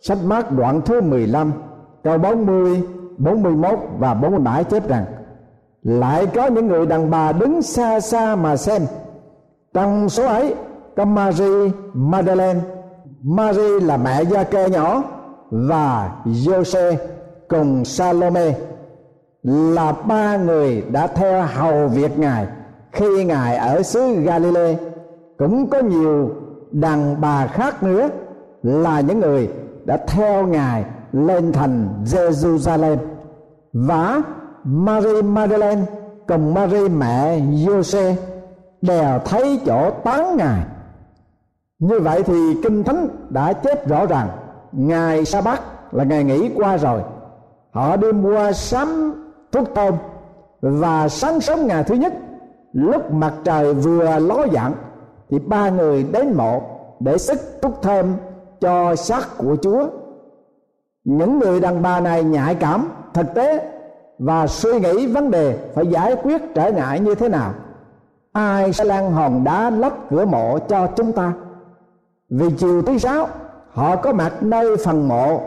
sách 0.00 0.18
mát 0.24 0.52
đoạn 0.52 0.80
thứ 0.84 1.00
15 1.00 1.52
câu 2.04 2.18
40, 2.18 2.82
41 3.18 3.78
và 3.98 4.14
47 4.14 4.64
chép 4.64 4.88
rằng 4.88 5.04
lại 5.82 6.26
có 6.26 6.46
những 6.46 6.66
người 6.66 6.86
đàn 6.86 7.10
bà 7.10 7.32
đứng 7.32 7.62
xa 7.62 8.00
xa 8.00 8.36
mà 8.36 8.56
xem 8.56 8.82
trong 9.74 10.08
số 10.08 10.26
ấy 10.26 10.54
có 10.96 11.04
Marie 11.04 11.70
Madeleine. 11.94 12.60
Marie 13.22 13.80
là 13.80 13.96
mẹ 13.96 14.22
gia 14.22 14.44
kê 14.44 14.68
nhỏ 14.68 15.02
và 15.50 16.12
Jose 16.24 16.96
cùng 17.48 17.84
Salome 17.84 18.54
là 19.42 19.92
ba 19.92 20.36
người 20.36 20.82
đã 20.92 21.06
theo 21.06 21.42
hầu 21.42 21.88
việc 21.88 22.18
ngài. 22.18 22.46
Khi 22.92 23.24
ngài 23.24 23.56
ở 23.56 23.82
xứ 23.82 24.14
Galilee, 24.14 24.76
cũng 25.38 25.70
có 25.70 25.78
nhiều 25.78 26.30
đàn 26.72 27.20
bà 27.20 27.46
khác 27.46 27.82
nữa 27.82 28.08
là 28.62 29.00
những 29.00 29.20
người 29.20 29.48
đã 29.84 29.96
theo 29.96 30.46
ngài 30.46 30.84
lên 31.12 31.52
thành 31.52 31.88
Jerusalem. 32.04 32.96
Và 33.72 34.22
Marie 34.64 35.22
Madeleine 35.22 35.82
cùng 36.28 36.54
Marie 36.54 36.88
mẹ 36.88 37.40
Jose 37.40 38.14
đều 38.82 39.18
thấy 39.24 39.60
chỗ 39.66 39.90
tán 39.90 40.36
ngài 40.36 40.60
như 41.78 42.00
vậy 42.00 42.22
thì 42.22 42.54
kinh 42.62 42.84
thánh 42.84 43.08
đã 43.30 43.52
chép 43.52 43.88
rõ 43.88 44.06
ràng 44.06 44.28
ngày 44.72 45.24
sa 45.24 45.40
bát 45.40 45.60
là 45.94 46.04
ngày 46.04 46.24
nghỉ 46.24 46.50
qua 46.56 46.76
rồi. 46.76 47.00
Họ 47.70 47.96
đi 47.96 48.12
mua 48.12 48.52
sắm 48.52 49.14
thuốc 49.52 49.68
tôm 49.74 49.94
và 50.60 51.08
sáng 51.08 51.40
sớm 51.40 51.66
ngày 51.66 51.84
thứ 51.84 51.94
nhất, 51.94 52.12
lúc 52.72 53.12
mặt 53.12 53.32
trời 53.44 53.74
vừa 53.74 54.18
ló 54.18 54.46
dạng, 54.52 54.72
thì 55.30 55.38
ba 55.38 55.68
người 55.68 56.06
đến 56.12 56.32
mộ 56.32 56.62
để 57.00 57.18
sức 57.18 57.38
thuốc 57.62 57.72
thơm 57.82 58.06
cho 58.60 58.96
xác 58.96 59.38
của 59.38 59.56
chúa. 59.62 59.86
Những 61.04 61.38
người 61.38 61.60
đàn 61.60 61.82
bà 61.82 62.00
này 62.00 62.24
nhạy 62.24 62.54
cảm, 62.54 62.88
thực 63.14 63.34
tế 63.34 63.72
và 64.18 64.46
suy 64.46 64.80
nghĩ 64.80 65.06
vấn 65.06 65.30
đề 65.30 65.58
phải 65.74 65.86
giải 65.86 66.16
quyết 66.22 66.42
trở 66.54 66.72
ngại 66.72 67.00
như 67.00 67.14
thế 67.14 67.28
nào. 67.28 67.52
Ai 68.32 68.72
sẽ 68.72 68.84
lan 68.84 69.12
hòn 69.12 69.44
đá 69.44 69.70
lấp 69.70 69.92
cửa 70.10 70.24
mộ 70.24 70.58
cho 70.68 70.86
chúng 70.96 71.12
ta? 71.12 71.32
Vì 72.30 72.46
chiều 72.58 72.82
thứ 72.82 72.98
sáu, 72.98 73.28
họ 73.70 73.96
có 73.96 74.12
mặt 74.12 74.32
nơi 74.40 74.76
phần 74.84 75.08
mộ 75.08 75.40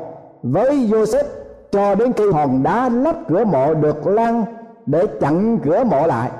với 0.43 0.87
Joseph, 0.91 1.23
cho 1.71 1.95
đến 1.95 2.13
khi 2.13 2.31
hòn 2.31 2.63
đá 2.63 2.89
lấp 2.89 3.15
cửa 3.27 3.45
mộ 3.45 3.73
được 3.73 4.07
lăn 4.07 4.45
để 4.85 5.07
chặn 5.21 5.59
cửa 5.63 5.83
mộ 5.83 6.07
lại 6.07 6.31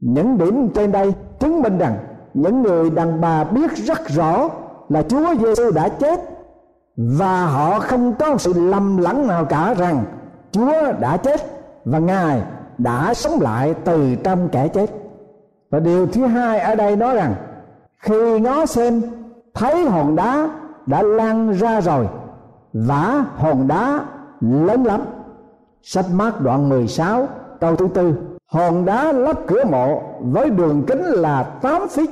những 0.00 0.38
điểm 0.38 0.68
trên 0.74 0.92
đây 0.92 1.14
chứng 1.38 1.62
minh 1.62 1.78
rằng 1.78 1.98
những 2.34 2.62
người 2.62 2.90
đàn 2.90 3.20
bà 3.20 3.44
biết 3.44 3.76
rất 3.76 4.08
rõ 4.08 4.48
là 4.88 5.02
Chúa 5.02 5.34
Giêsu 5.40 5.70
đã 5.70 5.88
chết 5.88 6.20
và 6.96 7.46
họ 7.46 7.80
không 7.80 8.14
có 8.18 8.36
sự 8.38 8.52
lầm 8.56 8.96
lẫn 8.96 9.26
nào 9.26 9.44
cả 9.44 9.74
rằng 9.78 10.04
Chúa 10.52 10.92
đã 11.00 11.16
chết 11.16 11.40
và 11.84 11.98
Ngài 11.98 12.42
đã 12.78 13.14
sống 13.14 13.40
lại 13.40 13.74
từ 13.84 14.14
trong 14.24 14.48
kẻ 14.48 14.68
chết. 14.68 14.90
Và 15.70 15.78
điều 15.78 16.06
thứ 16.06 16.26
hai 16.26 16.60
ở 16.60 16.74
đây 16.74 16.96
nói 16.96 17.14
rằng, 17.14 17.34
khi 17.98 18.40
ngó 18.40 18.66
xem 18.66 19.02
thấy 19.54 19.84
hòn 19.84 20.16
đá 20.16 20.48
đã 20.86 21.02
lan 21.02 21.52
ra 21.52 21.80
rồi 21.80 22.08
vả 22.72 23.24
hòn 23.36 23.68
đá 23.68 24.04
lớn 24.40 24.84
lắm. 24.84 25.00
Sách 25.82 26.04
mát 26.12 26.40
đoạn 26.40 26.68
16 26.68 27.28
câu 27.60 27.76
thứ 27.76 27.88
tư. 27.94 28.14
Hòn 28.46 28.84
đá 28.84 29.12
lắp 29.12 29.36
cửa 29.46 29.64
mộ 29.64 30.02
với 30.20 30.50
đường 30.50 30.84
kính 30.86 31.02
là 31.02 31.42
8 31.42 31.82
feet 31.82 32.06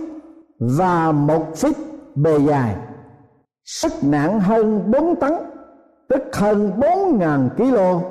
và 0.58 1.12
một 1.12 1.46
feet 1.54 1.72
bề 2.14 2.38
dài. 2.38 2.76
Sức 3.64 3.92
nặng 4.02 4.40
hơn 4.40 4.90
4 4.90 5.16
tấn, 5.16 5.32
tức 6.08 6.22
hơn 6.36 6.72
4.000 6.76 7.48
kg 7.56 8.04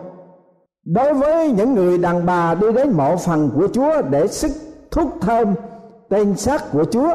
đối 0.86 1.14
với 1.14 1.52
những 1.52 1.74
người 1.74 1.98
đàn 1.98 2.26
bà 2.26 2.56
đi 2.56 2.68
đến 2.72 2.92
mộ 2.92 3.18
phần 3.18 3.50
của 3.56 3.68
Chúa 3.74 4.02
để 4.02 4.28
sức 4.28 4.52
thuốc 4.92 5.08
thơm, 5.22 5.54
tên 6.10 6.36
xác 6.38 6.72
của 6.72 6.86
Chúa 6.92 7.10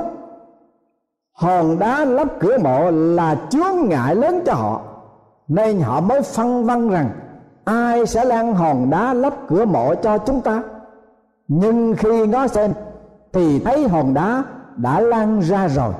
hòn 1.32 1.78
đá 1.78 2.04
lấp 2.04 2.28
cửa 2.40 2.58
mộ 2.58 2.90
là 2.90 3.36
chướng 3.50 3.88
ngại 3.88 4.14
lớn 4.14 4.42
cho 4.46 4.54
họ. 4.54 4.80
Nên 5.48 5.80
họ 5.80 6.00
mới 6.00 6.22
phân 6.22 6.64
vân 6.64 6.90
rằng, 6.90 7.10
ai 7.64 8.06
sẽ 8.06 8.24
lan 8.24 8.54
hòn 8.54 8.90
đá 8.90 9.14
lấp 9.14 9.34
cửa 9.48 9.64
mộ 9.64 9.94
cho 9.94 10.18
chúng 10.18 10.40
ta? 10.40 10.62
Nhưng 11.48 11.94
khi 11.98 12.26
ngó 12.26 12.46
xem, 12.46 12.72
thì 13.32 13.58
thấy 13.58 13.88
hòn 13.88 14.14
đá 14.14 14.42
đã 14.76 15.00
lan 15.00 15.40
ra 15.40 15.68
rồi. 15.68 15.92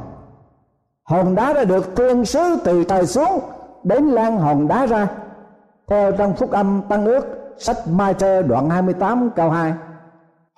Hòn 1.05 1.35
đá 1.35 1.53
đã 1.53 1.65
được 1.65 1.97
thiên 1.97 2.25
sứ 2.25 2.57
từ 2.65 2.85
trời 2.85 3.07
xuống 3.07 3.41
đến 3.85 4.05
lan 4.05 4.39
hòn 4.39 4.69
đá 4.69 4.87
ra. 4.87 5.09
Theo 5.89 6.13
trong 6.13 6.35
phúc 6.35 6.51
âm 6.51 6.83
tăng 6.89 7.07
ước, 7.07 7.55
sách 7.59 7.77
Mai 7.89 8.15
Trơ 8.15 8.43
đoạn 8.43 8.71
28 8.71 9.31
câu 9.31 9.51
2 9.51 9.73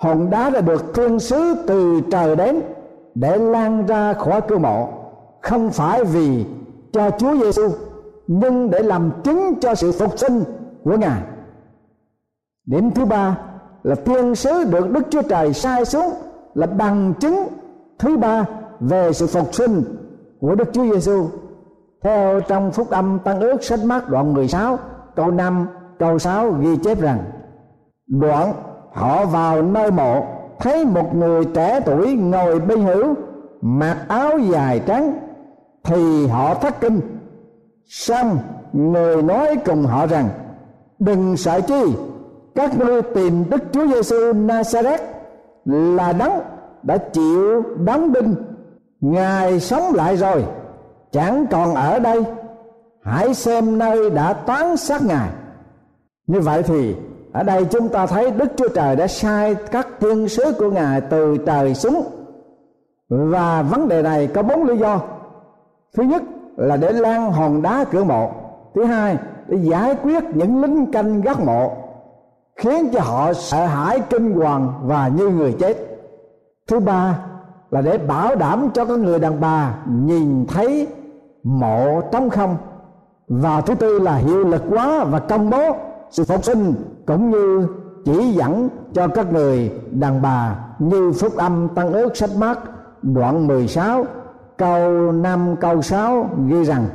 hòn 0.05 0.31
đá 0.31 0.51
đã 0.51 0.61
được 0.61 0.95
thiên 0.95 1.19
sứ 1.19 1.55
từ 1.67 2.01
trời 2.11 2.37
đến 2.37 2.61
để 3.15 3.39
lan 3.39 3.87
ra 3.87 4.15
khỏi 4.15 4.41
cửa 4.49 4.59
mộ 4.59 4.89
không 5.43 5.71
phải 5.71 6.05
vì 6.05 6.47
cho 6.93 7.11
Chúa 7.11 7.37
Giêsu 7.37 7.69
nhưng 8.27 8.71
để 8.71 8.83
làm 8.83 9.11
chứng 9.25 9.55
cho 9.61 9.75
sự 9.75 9.93
phục 9.93 10.19
sinh 10.19 10.45
của 10.85 10.97
Ngài. 10.97 11.23
Điểm 12.67 12.91
thứ 12.91 13.05
ba 13.05 13.39
là 13.83 13.95
thiên 13.95 14.35
sứ 14.35 14.65
được 14.65 14.91
Đức 14.91 15.03
Chúa 15.11 15.23
Trời 15.23 15.53
sai 15.53 15.85
xuống 15.85 16.11
là 16.55 16.67
bằng 16.67 17.15
chứng 17.21 17.49
thứ 17.99 18.17
ba, 18.17 18.45
về 18.81 19.13
sự 19.13 19.27
phục 19.27 19.55
sinh 19.55 19.83
của 20.41 20.55
Đức 20.55 20.69
Chúa 20.73 20.93
Giêsu. 20.93 21.27
Theo 22.03 22.41
trong 22.41 22.73
phúc 22.73 22.91
âm 22.91 23.19
tăng 23.19 23.41
ước 23.41 23.65
sách 23.65 23.81
mát 23.85 24.09
đoạn 24.09 24.35
16 24.35 24.79
câu 25.17 25.31
5 25.31 25.67
câu 25.99 26.19
6 26.19 26.53
ghi 26.53 26.77
chép 26.77 27.01
rằng, 27.01 27.19
đoạn 28.07 28.53
họ 28.93 29.27
vào 29.27 29.63
nơi 29.63 29.91
mộ 29.91 30.27
thấy 30.65 30.85
một 30.85 31.15
người 31.15 31.45
trẻ 31.45 31.81
tuổi 31.85 32.15
ngồi 32.15 32.61
bên 32.61 32.81
hữu, 32.81 33.15
mặc 33.61 33.97
áo 34.09 34.39
dài 34.39 34.81
trắng, 34.87 35.19
thì 35.83 36.27
họ 36.27 36.55
thất 36.55 36.81
kinh. 36.81 37.01
Xong, 37.87 38.39
người 38.73 39.23
nói 39.23 39.57
cùng 39.65 39.85
họ 39.85 40.07
rằng, 40.07 40.29
đừng 40.99 41.37
sợ 41.37 41.61
chi, 41.61 41.83
các 42.55 42.79
ngươi 42.79 43.03
tìm 43.03 43.45
đức 43.51 43.63
chúa 43.73 43.87
giêsu 43.87 44.17
nazareth 44.33 44.99
là 45.65 46.13
đấng 46.13 46.41
đã 46.83 46.99
chịu 46.99 47.63
đóng 47.85 48.13
đinh. 48.13 48.35
Ngài 49.01 49.61
sống 49.61 49.95
lại 49.95 50.17
rồi, 50.17 50.45
chẳng 51.13 51.47
còn 51.51 51.75
ở 51.75 51.99
đây. 51.99 52.25
Hãy 53.03 53.35
xem 53.35 53.79
nơi 53.79 54.11
đã 54.11 54.33
toán 54.33 54.77
xác 54.77 55.03
ngài. 55.03 55.29
Như 56.27 56.41
vậy 56.41 56.63
thì 56.63 56.97
ở 57.35 57.43
đây 57.43 57.65
chúng 57.65 57.89
ta 57.89 58.07
thấy 58.07 58.31
đức 58.31 58.53
chúa 58.57 58.69
trời 58.69 58.97
đã 58.97 59.07
sai 59.07 59.55
các 59.55 59.89
thiên 60.01 60.29
sứ 60.29 60.53
của 60.59 60.71
ngài 60.71 61.01
từ 61.01 61.37
trời 61.47 61.75
xuống. 61.75 62.05
Và 63.09 63.63
vấn 63.63 63.89
đề 63.89 64.03
này 64.03 64.27
có 64.27 64.43
bốn 64.43 64.65
lý 64.65 64.77
do. 64.77 65.01
Thứ 65.97 66.03
nhất 66.03 66.23
là 66.57 66.77
để 66.77 66.93
lan 66.93 67.33
hòn 67.33 67.63
đá 67.63 67.85
cửa 67.91 68.05
mộ. 68.05 68.31
Thứ 68.75 68.85
hai, 68.85 69.19
để 69.49 69.59
giải 69.63 69.97
quyết 70.03 70.25
những 70.35 70.63
lính 70.63 70.93
canh 70.93 71.21
gác 71.21 71.41
mộ, 71.41 71.73
khiến 72.57 72.91
cho 72.93 73.01
họ 73.01 73.33
sợ 73.33 73.67
hãi 73.67 74.01
kinh 74.11 74.35
hoàng 74.35 74.73
và 74.83 75.09
như 75.09 75.29
người 75.29 75.53
chết. 75.53 75.77
Thứ 76.69 76.81
ba 76.81 77.19
là 77.71 77.81
để 77.81 77.99
bảo 77.99 78.35
đảm 78.35 78.71
cho 78.75 78.85
các 78.85 78.99
người 78.99 79.19
đàn 79.19 79.41
bà 79.41 79.75
nhìn 79.87 80.47
thấy 80.47 80.89
mộ 81.43 82.01
trống 82.13 82.31
không. 82.31 82.57
Và 83.29 83.61
thứ 83.61 83.75
tư 83.75 83.99
là 83.99 84.15
hiệu 84.15 84.45
lực 84.45 84.63
quá 84.71 85.05
và 85.05 85.19
công 85.19 85.51
bố 85.51 85.77
sự 86.11 86.25
phục 86.25 86.45
sinh 86.45 86.75
cũng 87.07 87.31
như 87.31 87.67
chỉ 88.05 88.33
dẫn 88.33 88.69
cho 88.93 89.09
các 89.09 89.33
người 89.33 89.73
đàn 89.91 90.23
bà 90.23 90.57
như 90.79 91.13
phúc 91.13 91.37
âm 91.37 91.69
tăng 91.75 91.93
ước 91.93 92.17
sách 92.17 92.31
mát, 92.39 92.59
đoạn 93.03 93.47
16 93.47 94.05
câu 94.57 95.13
5 95.13 95.57
câu 95.61 95.83
6 95.83 96.31
ghi 96.49 96.65
rằng, 96.65 96.87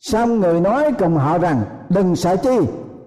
Xong 0.00 0.40
người 0.40 0.60
nói 0.60 0.92
cùng 0.98 1.16
họ 1.16 1.38
rằng, 1.38 1.62
đừng 1.88 2.16
sợ 2.16 2.36
chi, 2.36 2.58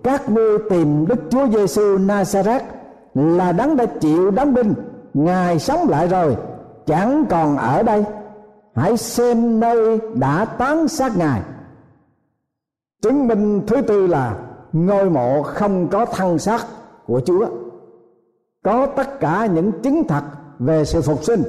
các 0.03 0.29
ngươi 0.29 0.57
tìm 0.69 1.05
Đức 1.07 1.19
Chúa 1.29 1.47
Giêsu 1.47 1.97
Nazareth 1.97 2.61
là 3.13 3.51
đấng 3.51 3.77
đã 3.77 3.85
chịu 3.85 4.31
đóng 4.31 4.53
binh, 4.53 4.73
ngài 5.13 5.59
sống 5.59 5.89
lại 5.89 6.07
rồi, 6.07 6.37
chẳng 6.85 7.25
còn 7.29 7.57
ở 7.57 7.83
đây. 7.83 8.03
Hãy 8.75 8.97
xem 8.97 9.59
nơi 9.59 9.99
đã 10.15 10.45
tán 10.45 10.87
xác 10.87 11.17
ngài. 11.17 11.41
Chứng 13.01 13.27
minh 13.27 13.61
thứ 13.67 13.81
tư 13.81 14.07
là 14.07 14.35
ngôi 14.73 15.09
mộ 15.09 15.43
không 15.43 15.87
có 15.87 16.05
thân 16.05 16.39
xác 16.39 16.65
của 17.05 17.21
chúa. 17.25 17.47
Có 18.63 18.85
tất 18.85 19.19
cả 19.19 19.45
những 19.45 19.71
chứng 19.81 20.07
thật 20.07 20.23
về 20.59 20.85
sự 20.85 21.01
phục 21.01 21.23
sinh. 21.23 21.43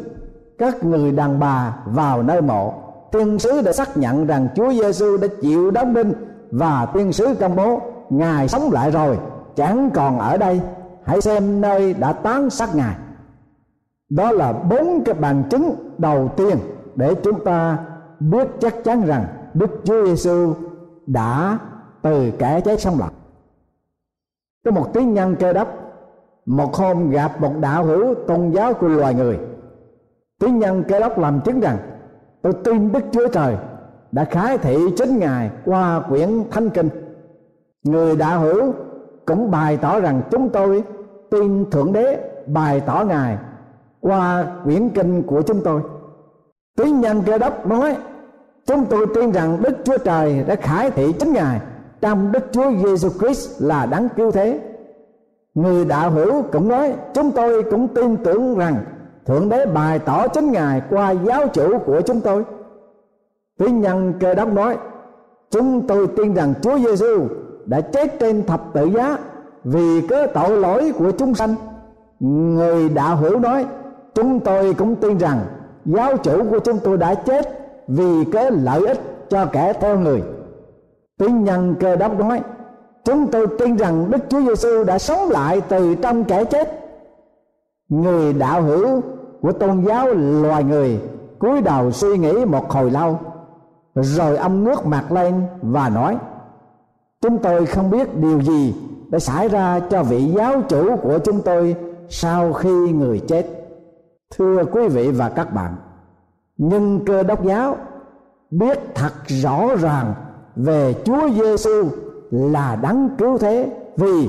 Các 0.59 0.85
người 0.85 1.13
đàn 1.13 1.41
bà 1.41 1.77
vào 1.87 2.23
nơi 2.23 2.43
mộ. 2.43 2.75
Tiên 3.13 3.39
sứ 3.39 3.63
đã 3.63 3.73
xác 3.73 3.97
nhận 3.97 4.27
rằng 4.27 4.49
Chúa 4.55 4.73
Giêsu 4.73 5.17
đã 5.17 5.29
chịu 5.43 5.71
đóng 5.71 5.95
đinh 5.95 6.13
và 6.51 6.87
tiên 6.95 7.13
sứ 7.13 7.35
công 7.41 7.57
bố, 7.57 7.81
ngài 8.11 8.49
sống 8.49 8.73
lại 8.73 8.91
rồi, 8.91 9.19
chẳng 9.57 9.91
còn 9.95 10.19
ở 10.19 10.37
đây. 10.37 10.61
Hãy 11.05 11.21
xem 11.21 11.61
nơi 11.61 11.95
đã 11.95 12.13
tán 12.13 12.51
xác 12.51 12.75
ngài. 12.75 12.97
Đó 14.11 14.33
là 14.33 14.53
bốn 14.53 15.03
cái 15.05 15.15
bằng 15.15 15.43
chứng 15.51 15.95
đầu 15.99 16.29
tiên 16.37 16.57
để 16.95 17.15
chúng 17.15 17.45
ta 17.45 17.79
biết 18.21 18.49
chắc 18.61 18.85
chắn 18.85 19.07
rằng 19.07 19.25
Đức 19.55 19.81
Chúa 19.85 20.07
Giêsu 20.07 20.55
đã 21.07 21.59
từ 22.03 22.31
kẻ 22.39 22.61
chết 22.61 22.81
sống 22.81 22.99
lại 22.99 23.11
có 24.65 24.71
một 24.71 24.91
tiếng 24.95 25.15
nhân 25.15 25.37
cơ 25.41 25.53
đốc 25.53 25.69
một 26.49 26.75
hôm 26.75 27.11
gặp 27.11 27.41
một 27.41 27.53
đạo 27.61 27.85
hữu 27.85 28.15
tôn 28.15 28.51
giáo 28.51 28.75
của 28.75 28.89
loài 28.89 29.15
người. 29.15 29.39
Tiếng 30.41 30.59
nhân 30.59 30.85
cơ 30.89 31.01
đốc 31.01 31.19
làm 31.19 31.41
chứng 31.45 31.61
rằng, 31.61 31.79
tôi 32.43 32.53
tin 32.65 32.93
đức 32.93 33.05
chúa 33.13 33.29
trời 33.29 33.57
đã 34.13 34.25
khái 34.25 34.59
thị 34.59 34.77
chính 34.97 35.19
ngài 35.19 35.51
qua 35.65 36.01
quyển 36.09 36.45
thánh 36.51 36.71
kinh. 36.71 36.89
Người 37.83 38.17
đạo 38.17 38.41
hữu 38.41 38.73
cũng 39.27 39.51
bày 39.51 39.77
tỏ 39.77 40.01
rằng 40.01 40.23
chúng 40.31 40.49
tôi 40.49 40.85
tin 41.31 41.71
thượng 41.71 41.93
đế 41.93 42.31
bày 42.47 42.81
tỏ 42.81 43.05
ngài 43.09 43.39
qua 44.01 44.47
quyển 44.65 44.89
kinh 44.89 45.23
của 45.23 45.43
chúng 45.43 45.61
tôi. 45.65 45.83
Tiếng 46.77 47.01
nhân 47.01 47.23
cơ 47.27 47.39
đốc 47.39 47.67
nói, 47.67 47.97
chúng 48.67 48.85
tôi 48.85 49.07
tin 49.15 49.33
rằng 49.33 49.63
đức 49.63 49.77
chúa 49.85 49.99
trời 49.99 50.45
đã 50.47 50.55
khải 50.55 50.91
thị 50.91 51.13
chính 51.19 51.33
ngài 51.33 51.61
trong 52.01 52.33
đức 52.33 52.45
chúa 52.53 52.73
giêsu 52.85 53.09
christ 53.11 53.63
là 53.63 53.87
đáng 53.87 54.09
cứu 54.17 54.31
thế. 54.31 54.61
Người 55.55 55.85
đạo 55.85 56.11
hữu 56.11 56.43
cũng 56.43 56.69
nói, 56.69 56.95
chúng 57.15 57.31
tôi 57.31 57.63
cũng 57.63 57.89
tin 57.89 58.17
tưởng 58.17 58.59
rằng 58.59 58.85
thượng 59.27 59.49
đế 59.49 59.67
bày 59.67 59.99
tỏ 59.99 60.29
chính 60.29 60.53
ngài 60.53 60.83
qua 60.91 61.11
giáo 61.11 61.49
chủ 61.49 61.79
của 61.79 62.01
chúng 62.01 62.21
tôi. 62.21 62.45
Tuy 63.59 63.71
nhân 63.71 64.13
cơ 64.21 64.35
đốc 64.35 64.53
nói, 64.53 64.77
chúng 65.51 65.87
tôi 65.87 66.07
tin 66.17 66.35
rằng 66.35 66.55
chúa 66.63 66.79
giêsu 66.79 67.27
đã 67.67 67.81
chết 67.81 68.19
trên 68.21 68.47
thập 68.47 68.63
tự 68.73 68.85
giá 68.85 69.19
vì 69.65 70.01
cớ 70.09 70.27
tội 70.27 70.57
lỗi 70.57 70.93
của 70.99 71.11
chúng 71.11 71.35
sanh. 71.35 71.55
Người 72.21 72.89
đạo 72.89 73.17
hữu 73.17 73.39
nói, 73.39 73.67
chúng 74.15 74.41
tôi 74.41 74.75
cũng 74.75 74.97
tin 74.97 75.19
rằng 75.19 75.39
giáo 75.85 76.17
chủ 76.17 76.51
của 76.51 76.59
chúng 76.59 76.79
tôi 76.79 76.97
đã 76.97 77.15
chết 77.15 77.47
vì 77.89 78.25
cớ 78.33 78.51
lợi 78.51 78.87
ích 78.87 79.01
cho 79.31 79.47
kẻ 79.53 79.73
theo 79.73 79.99
người 79.99 80.23
tiếng 81.19 81.45
nhân 81.45 81.75
cơ 81.81 81.97
đốc 81.97 82.19
nói 82.19 82.43
chúng 83.05 83.27
tôi 83.31 83.47
tin 83.59 83.77
rằng 83.77 84.11
đức 84.11 84.19
chúa 84.29 84.41
giêsu 84.41 84.85
đã 84.85 84.99
sống 84.99 85.29
lại 85.29 85.61
từ 85.69 85.95
trong 85.95 86.25
kẻ 86.25 86.45
chết. 86.45 86.69
Người 87.89 88.33
đạo 88.33 88.63
hữu 88.63 89.01
của 89.43 89.53
tôn 89.53 89.85
giáo 89.85 90.07
loài 90.15 90.65
người 90.65 91.01
cúi 91.39 91.61
đầu 91.61 91.93
suy 91.93 92.19
nghĩ 92.19 92.45
một 92.45 92.71
hồi 92.71 92.91
lâu, 92.91 93.19
rồi 93.95 94.37
ông 94.37 94.65
ngước 94.65 94.87
mặt 94.87 95.13
lên 95.13 95.43
và 95.63 95.89
nói, 95.89 96.19
chúng 97.21 97.39
tôi 97.39 97.67
không 97.67 97.91
biết 97.91 98.17
điều 98.17 98.43
gì 98.43 98.75
đã 99.09 99.19
xảy 99.19 99.49
ra 99.49 99.81
cho 99.91 100.03
vị 100.03 100.25
giáo 100.25 100.63
chủ 100.69 100.97
của 100.97 101.19
chúng 101.19 101.41
tôi 101.43 101.77
sau 102.09 102.53
khi 102.53 102.93
người 102.93 103.21
chết. 103.29 103.47
Thưa 104.37 104.65
quý 104.73 104.89
vị 104.89 105.11
và 105.11 105.29
các 105.29 105.55
bạn 105.55 105.77
nhưng 106.57 107.05
cơ 107.05 107.23
đốc 107.23 107.45
giáo 107.45 107.77
biết 108.51 108.79
thật 108.95 109.13
rõ 109.27 109.77
ràng 109.77 110.15
về 110.59 110.95
Chúa 111.05 111.29
Giêsu 111.31 111.89
là 112.31 112.77
đấng 112.83 113.11
cứu 113.19 113.39
thế, 113.39 113.71
vì 113.97 114.29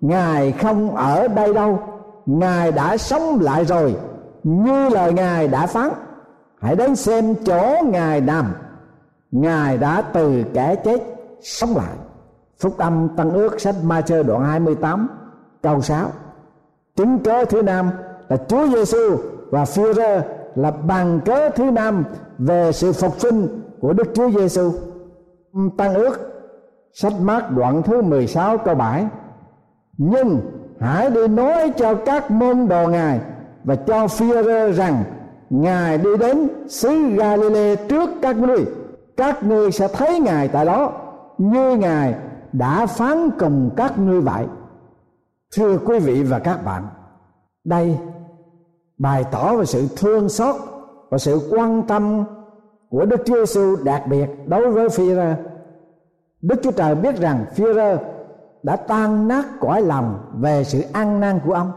Ngài 0.00 0.52
không 0.52 0.96
ở 0.96 1.28
đây 1.28 1.54
đâu. 1.54 1.78
Ngài 2.26 2.72
đã 2.72 2.96
sống 2.96 3.38
lại 3.40 3.64
rồi, 3.64 3.96
như 4.42 4.88
lời 4.88 5.12
Ngài 5.12 5.48
đã 5.48 5.66
phán. 5.66 5.90
Hãy 6.60 6.76
đến 6.76 6.96
xem 6.96 7.34
chỗ 7.44 7.76
Ngài 7.86 8.20
nằm. 8.20 8.52
Ngài 9.30 9.78
đã 9.78 10.02
từ 10.02 10.44
kẻ 10.54 10.74
chết 10.84 11.02
sống 11.42 11.76
lại. 11.76 11.96
Phúc 12.58 12.78
âm 12.78 13.08
Tân 13.16 13.32
ước 13.32 13.60
sách 13.60 13.74
Ma 13.84 14.00
Chơ 14.00 14.22
đoạn 14.22 14.44
28 14.44 15.08
câu 15.62 15.80
6 15.80 16.10
Chứng 16.96 17.18
cớ 17.18 17.44
thứ 17.44 17.62
năm 17.62 17.90
là 18.28 18.36
Chúa 18.48 18.66
Giêsu 18.66 19.16
và 19.50 19.64
phi-rơ 19.64 20.20
là 20.54 20.70
bằng 20.70 21.20
cớ 21.24 21.50
thứ 21.50 21.64
năm 21.64 22.04
về 22.38 22.72
sự 22.72 22.92
phục 22.92 23.20
sinh 23.20 23.62
của 23.80 23.92
Đức 23.92 24.08
Chúa 24.14 24.30
Giêsu. 24.30 24.72
Tăng 25.76 25.94
ước 25.94 26.18
sách 26.92 27.12
mát 27.20 27.50
đoạn 27.50 27.82
thứ 27.82 28.02
16 28.02 28.58
câu 28.58 28.74
7 28.74 29.06
Nhưng 29.98 30.40
hãy 30.80 31.10
đi 31.10 31.28
nói 31.28 31.72
cho 31.76 31.94
các 31.94 32.30
môn 32.30 32.68
đồ 32.68 32.88
Ngài 32.88 33.20
và 33.64 33.74
cho 33.74 34.06
Führer 34.06 34.72
rằng, 34.72 35.04
Ngài 35.50 35.98
đi 35.98 36.16
đến 36.20 36.48
xứ 36.68 37.08
Galilee 37.16 37.76
trước 37.76 38.10
các 38.22 38.36
ngươi. 38.36 38.64
Các 39.16 39.42
ngươi 39.42 39.72
sẽ 39.72 39.88
thấy 39.88 40.20
Ngài 40.20 40.48
tại 40.48 40.64
đó, 40.64 40.92
như 41.38 41.76
ngài 41.76 42.14
đã 42.52 42.86
phán 42.86 43.30
cùng 43.38 43.70
các 43.76 43.98
ngươi 43.98 44.20
vậy. 44.20 44.46
Thưa 45.56 45.78
quý 45.78 45.98
vị 45.98 46.22
và 46.22 46.38
các 46.38 46.64
bạn, 46.64 46.82
đây 47.64 47.98
bày 48.98 49.24
tỏ 49.30 49.56
về 49.56 49.64
sự 49.64 49.88
thương 49.96 50.28
xót 50.28 50.56
và 51.10 51.18
sự 51.18 51.48
quan 51.50 51.82
tâm 51.82 52.24
của 52.92 53.04
Đức 53.04 53.22
Chúa 53.24 53.36
Giêsu 53.36 53.76
đặc 53.84 54.02
biệt 54.06 54.26
đối 54.46 54.70
với 54.70 54.88
Phi-rơ. 54.88 55.34
Đức 56.42 56.56
Chúa 56.62 56.70
Trời 56.70 56.94
biết 56.94 57.16
rằng 57.16 57.44
Phi-rơ 57.54 57.96
đã 58.62 58.76
tan 58.76 59.28
nát 59.28 59.44
cõi 59.60 59.82
lòng 59.82 60.18
về 60.40 60.64
sự 60.64 60.82
ăn 60.92 61.20
năn 61.20 61.40
của 61.46 61.52
ông 61.52 61.72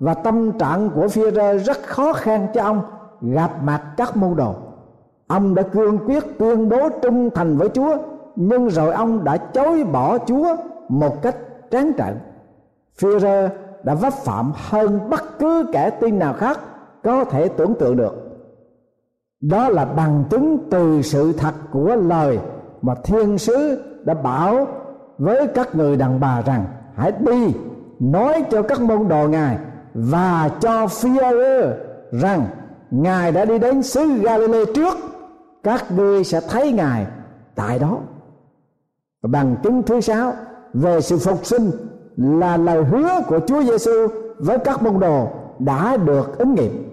và 0.00 0.14
tâm 0.14 0.58
trạng 0.58 0.90
của 0.94 1.06
Phi-rơ 1.06 1.58
rất 1.58 1.82
khó 1.82 2.12
khăn 2.12 2.46
cho 2.54 2.62
ông 2.62 2.82
gặp 3.20 3.50
mặt 3.62 3.82
các 3.96 4.16
môn 4.16 4.36
đồ. 4.36 4.54
Ông 5.26 5.54
đã 5.54 5.62
cương 5.62 5.98
quyết 5.98 6.24
tuyên 6.38 6.68
bố 6.68 6.88
trung 7.02 7.30
thành 7.34 7.56
với 7.56 7.68
Chúa, 7.68 7.96
nhưng 8.36 8.70
rồi 8.70 8.92
ông 8.94 9.24
đã 9.24 9.36
chối 9.36 9.84
bỏ 9.84 10.18
Chúa 10.18 10.56
một 10.88 11.22
cách 11.22 11.36
tráng 11.70 11.92
trợn. 11.98 12.18
Phi-rơ 12.98 13.48
đã 13.82 13.94
vấp 13.94 14.12
phạm 14.12 14.52
hơn 14.54 15.10
bất 15.10 15.38
cứ 15.38 15.64
kẻ 15.72 15.90
tin 15.90 16.18
nào 16.18 16.34
khác 16.34 16.60
có 17.04 17.24
thể 17.24 17.48
tưởng 17.48 17.74
tượng 17.74 17.96
được 17.96 18.29
đó 19.40 19.68
là 19.68 19.84
bằng 19.84 20.24
chứng 20.30 20.58
từ 20.70 21.02
sự 21.02 21.32
thật 21.32 21.54
của 21.70 21.96
lời 21.96 22.38
mà 22.82 22.94
thiên 23.04 23.38
sứ 23.38 23.82
đã 24.04 24.14
bảo 24.14 24.66
với 25.18 25.46
các 25.46 25.74
người 25.74 25.96
đàn 25.96 26.20
bà 26.20 26.42
rằng, 26.42 26.64
hãy 26.94 27.12
đi, 27.20 27.54
nói 28.00 28.44
cho 28.50 28.62
các 28.62 28.80
môn 28.80 29.08
đồ 29.08 29.28
ngài 29.28 29.58
và 29.94 30.50
cho 30.60 30.86
phi 30.86 31.10
rằng, 32.12 32.46
ngài 32.90 33.32
đã 33.32 33.44
đi 33.44 33.58
đến 33.58 33.82
xứ 33.82 34.06
Galilee 34.22 34.64
trước, 34.74 34.98
các 35.62 35.92
ngươi 35.92 36.24
sẽ 36.24 36.40
thấy 36.48 36.72
ngài 36.72 37.06
tại 37.54 37.78
đó. 37.78 37.98
Bằng 39.22 39.56
chứng 39.62 39.82
thứ 39.82 40.00
sáu 40.00 40.32
về 40.74 41.00
sự 41.00 41.18
phục 41.18 41.46
sinh 41.46 41.70
là 42.16 42.56
lời 42.56 42.84
hứa 42.84 43.20
của 43.26 43.40
Chúa 43.46 43.62
Giêsu 43.62 44.06
với 44.38 44.58
các 44.58 44.82
môn 44.82 45.00
đồ 45.00 45.28
đã 45.58 45.96
được 45.96 46.38
ứng 46.38 46.54
nghiệm. 46.54 46.89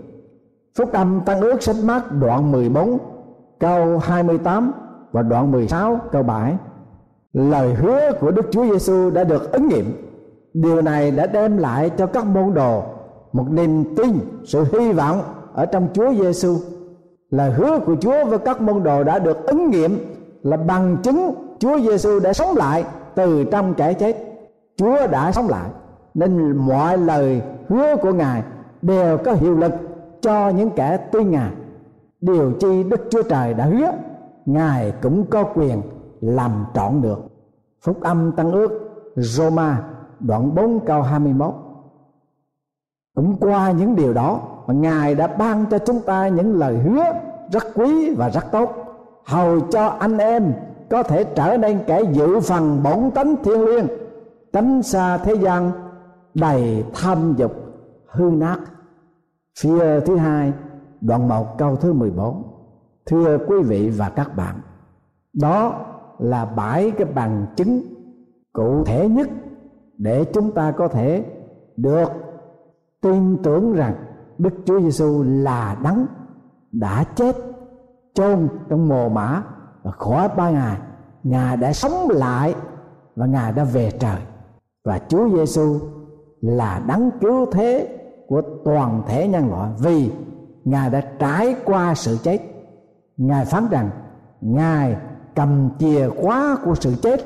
Phúc 0.78 0.92
âm 0.92 1.22
Tăng 1.26 1.42
ước 1.42 1.64
sách 1.64 1.76
mát 1.84 2.04
đoạn 2.20 2.52
14 2.52 2.98
câu 3.60 3.98
28 3.98 4.72
và 5.12 5.22
đoạn 5.22 5.52
16 5.52 6.00
câu 6.12 6.24
7 6.24 6.58
lời 7.34 7.74
hứa 7.74 8.12
của 8.20 8.32
Đức 8.32 8.46
Chúa 8.52 8.66
Giêsu 8.66 9.10
đã 9.10 9.24
được 9.24 9.52
ứng 9.52 9.68
nghiệm. 9.68 9.86
Điều 10.54 10.82
này 10.82 11.12
đã 11.12 11.26
đem 11.26 11.58
lại 11.58 11.90
cho 11.98 12.06
các 12.06 12.26
môn 12.26 12.54
đồ 12.54 12.84
một 13.34 13.46
niềm 13.52 13.96
tin, 13.96 14.20
sự 14.46 14.64
hy 14.74 14.92
vọng 14.92 15.22
ở 15.54 15.66
trong 15.66 15.88
Chúa 15.94 16.14
Giêsu. 16.14 16.56
Lời 17.30 17.52
hứa 17.52 17.80
của 17.80 17.96
Chúa 18.02 18.26
với 18.26 18.40
các 18.40 18.62
môn 18.62 18.84
đồ 18.84 19.04
đã 19.04 19.20
được 19.20 19.44
ứng 19.44 19.70
nghiệm 19.70 19.98
là 20.44 20.58
bằng 20.58 20.98
chứng 21.04 21.34
Chúa 21.60 21.80
Giêsu 21.80 22.20
đã 22.20 22.34
sống 22.34 22.58
lại 22.58 22.86
từ 23.16 23.44
trong 23.52 23.74
kẻ 23.74 23.94
chết. 23.94 24.18
Chúa 24.78 25.08
đã 25.08 25.32
sống 25.32 25.48
lại 25.50 25.70
nên 26.14 26.58
mọi 26.58 26.98
lời 26.98 27.42
hứa 27.68 27.96
của 28.02 28.14
Ngài 28.14 28.44
đều 28.82 29.18
có 29.18 29.34
hiệu 29.34 29.56
lực 29.56 29.72
cho 30.22 30.50
những 30.50 30.70
kẻ 30.70 30.98
tin 30.98 31.32
ngài 31.32 31.52
điều 32.22 32.54
chi 32.60 32.84
đức 32.84 33.08
chúa 33.10 33.24
trời 33.24 33.54
đã 33.54 33.66
hứa, 33.66 33.92
ngài 34.46 34.94
cũng 35.02 35.26
có 35.30 35.44
quyền 35.44 35.82
làm 36.22 36.66
trọn 36.74 37.02
được. 37.02 37.20
Phúc 37.82 38.02
âm 38.02 38.32
tăng 38.32 38.52
ước, 38.52 38.72
Roma, 39.16 39.84
đoạn 40.20 40.56
4 40.56 40.80
câu 40.86 41.02
21 41.02 41.54
cũng 43.16 43.38
qua 43.40 43.72
những 43.72 43.96
điều 43.96 44.14
đó, 44.14 44.42
mà 44.68 44.74
ngài 44.74 45.16
đã 45.16 45.28
ban 45.28 45.66
cho 45.66 45.78
chúng 45.78 46.02
ta 46.02 46.28
những 46.28 46.60
lời 46.60 46.78
hứa 46.78 47.04
rất 47.52 47.64
quý 47.76 48.16
và 48.16 48.30
rất 48.30 48.52
tốt. 48.52 48.74
Hầu 49.26 49.60
cho 49.60 49.88
anh 49.88 50.18
em 50.18 50.54
có 50.90 51.04
thể 51.04 51.24
trở 51.24 51.58
nên 51.58 51.80
kẻ 51.88 52.02
dự 52.12 52.40
phần 52.40 52.84
bổn 52.84 53.12
tánh 53.12 53.36
thiên 53.44 53.66
liêng, 53.66 53.88
tránh 54.54 54.84
xa 54.84 55.18
thế 55.18 55.34
gian 55.34 55.72
đầy 56.34 56.86
tham 56.94 57.34
dục, 57.38 57.52
hư 58.08 58.24
nát. 58.24 58.58
Phía 59.60 60.00
thứ 60.00 60.16
hai, 60.16 60.54
đoạn 61.02 61.28
1 61.28 61.58
câu 61.58 61.76
thứ 61.76 61.94
14 61.94 62.44
Thưa 63.06 63.38
quý 63.48 63.56
vị 63.64 63.90
và 63.90 64.10
các 64.10 64.36
bạn, 64.36 64.56
Đó 65.34 65.86
là 66.20 66.46
bảy 66.46 66.92
cái 66.92 67.08
bằng 67.16 67.46
chứng 67.56 67.82
cụ 68.54 68.84
thể 68.84 69.10
nhất 69.10 69.30
để 69.98 70.26
chúng 70.34 70.52
ta 70.52 70.72
có 70.72 70.88
thể 70.88 71.26
được 71.78 72.12
tin 73.02 73.38
tưởng 73.44 73.74
rằng 73.74 73.96
Đức 74.38 74.54
Chúa 74.66 74.80
Giêsu 74.80 75.24
là 75.28 75.78
đấng 75.84 76.06
đã 76.72 77.04
chết, 77.16 77.36
chôn 78.14 78.48
trong 78.70 78.88
mồ 78.88 79.10
mã 79.10 79.44
và 79.84 79.92
khỏi 79.92 80.30
ba 80.38 80.50
ngày 80.50 80.78
ngài 81.24 81.58
đã 81.58 81.74
sống 81.74 82.10
lại 82.10 82.56
và 83.16 83.26
ngài 83.26 83.52
đã 83.52 83.64
về 83.64 83.92
trời. 84.00 84.22
Và 84.86 85.00
Chúa 85.08 85.30
Giêsu 85.30 85.80
là 86.42 86.84
đấng 86.88 87.12
cứu 87.22 87.46
thế 87.52 87.97
của 88.28 88.42
toàn 88.66 89.04
thể 89.08 89.28
nhân 89.28 89.50
loại 89.50 89.72
vì 89.80 90.12
ngài 90.66 90.90
đã 90.90 91.02
trải 91.20 91.56
qua 91.66 91.96
sự 91.96 92.18
chết. 92.24 92.40
Ngài 93.18 93.46
phán 93.46 93.68
rằng, 93.72 93.90
ngài 94.42 94.96
cầm 95.36 95.70
chìa 95.80 96.10
khóa 96.10 96.58
của 96.64 96.76
sự 96.76 96.96
chết 97.02 97.22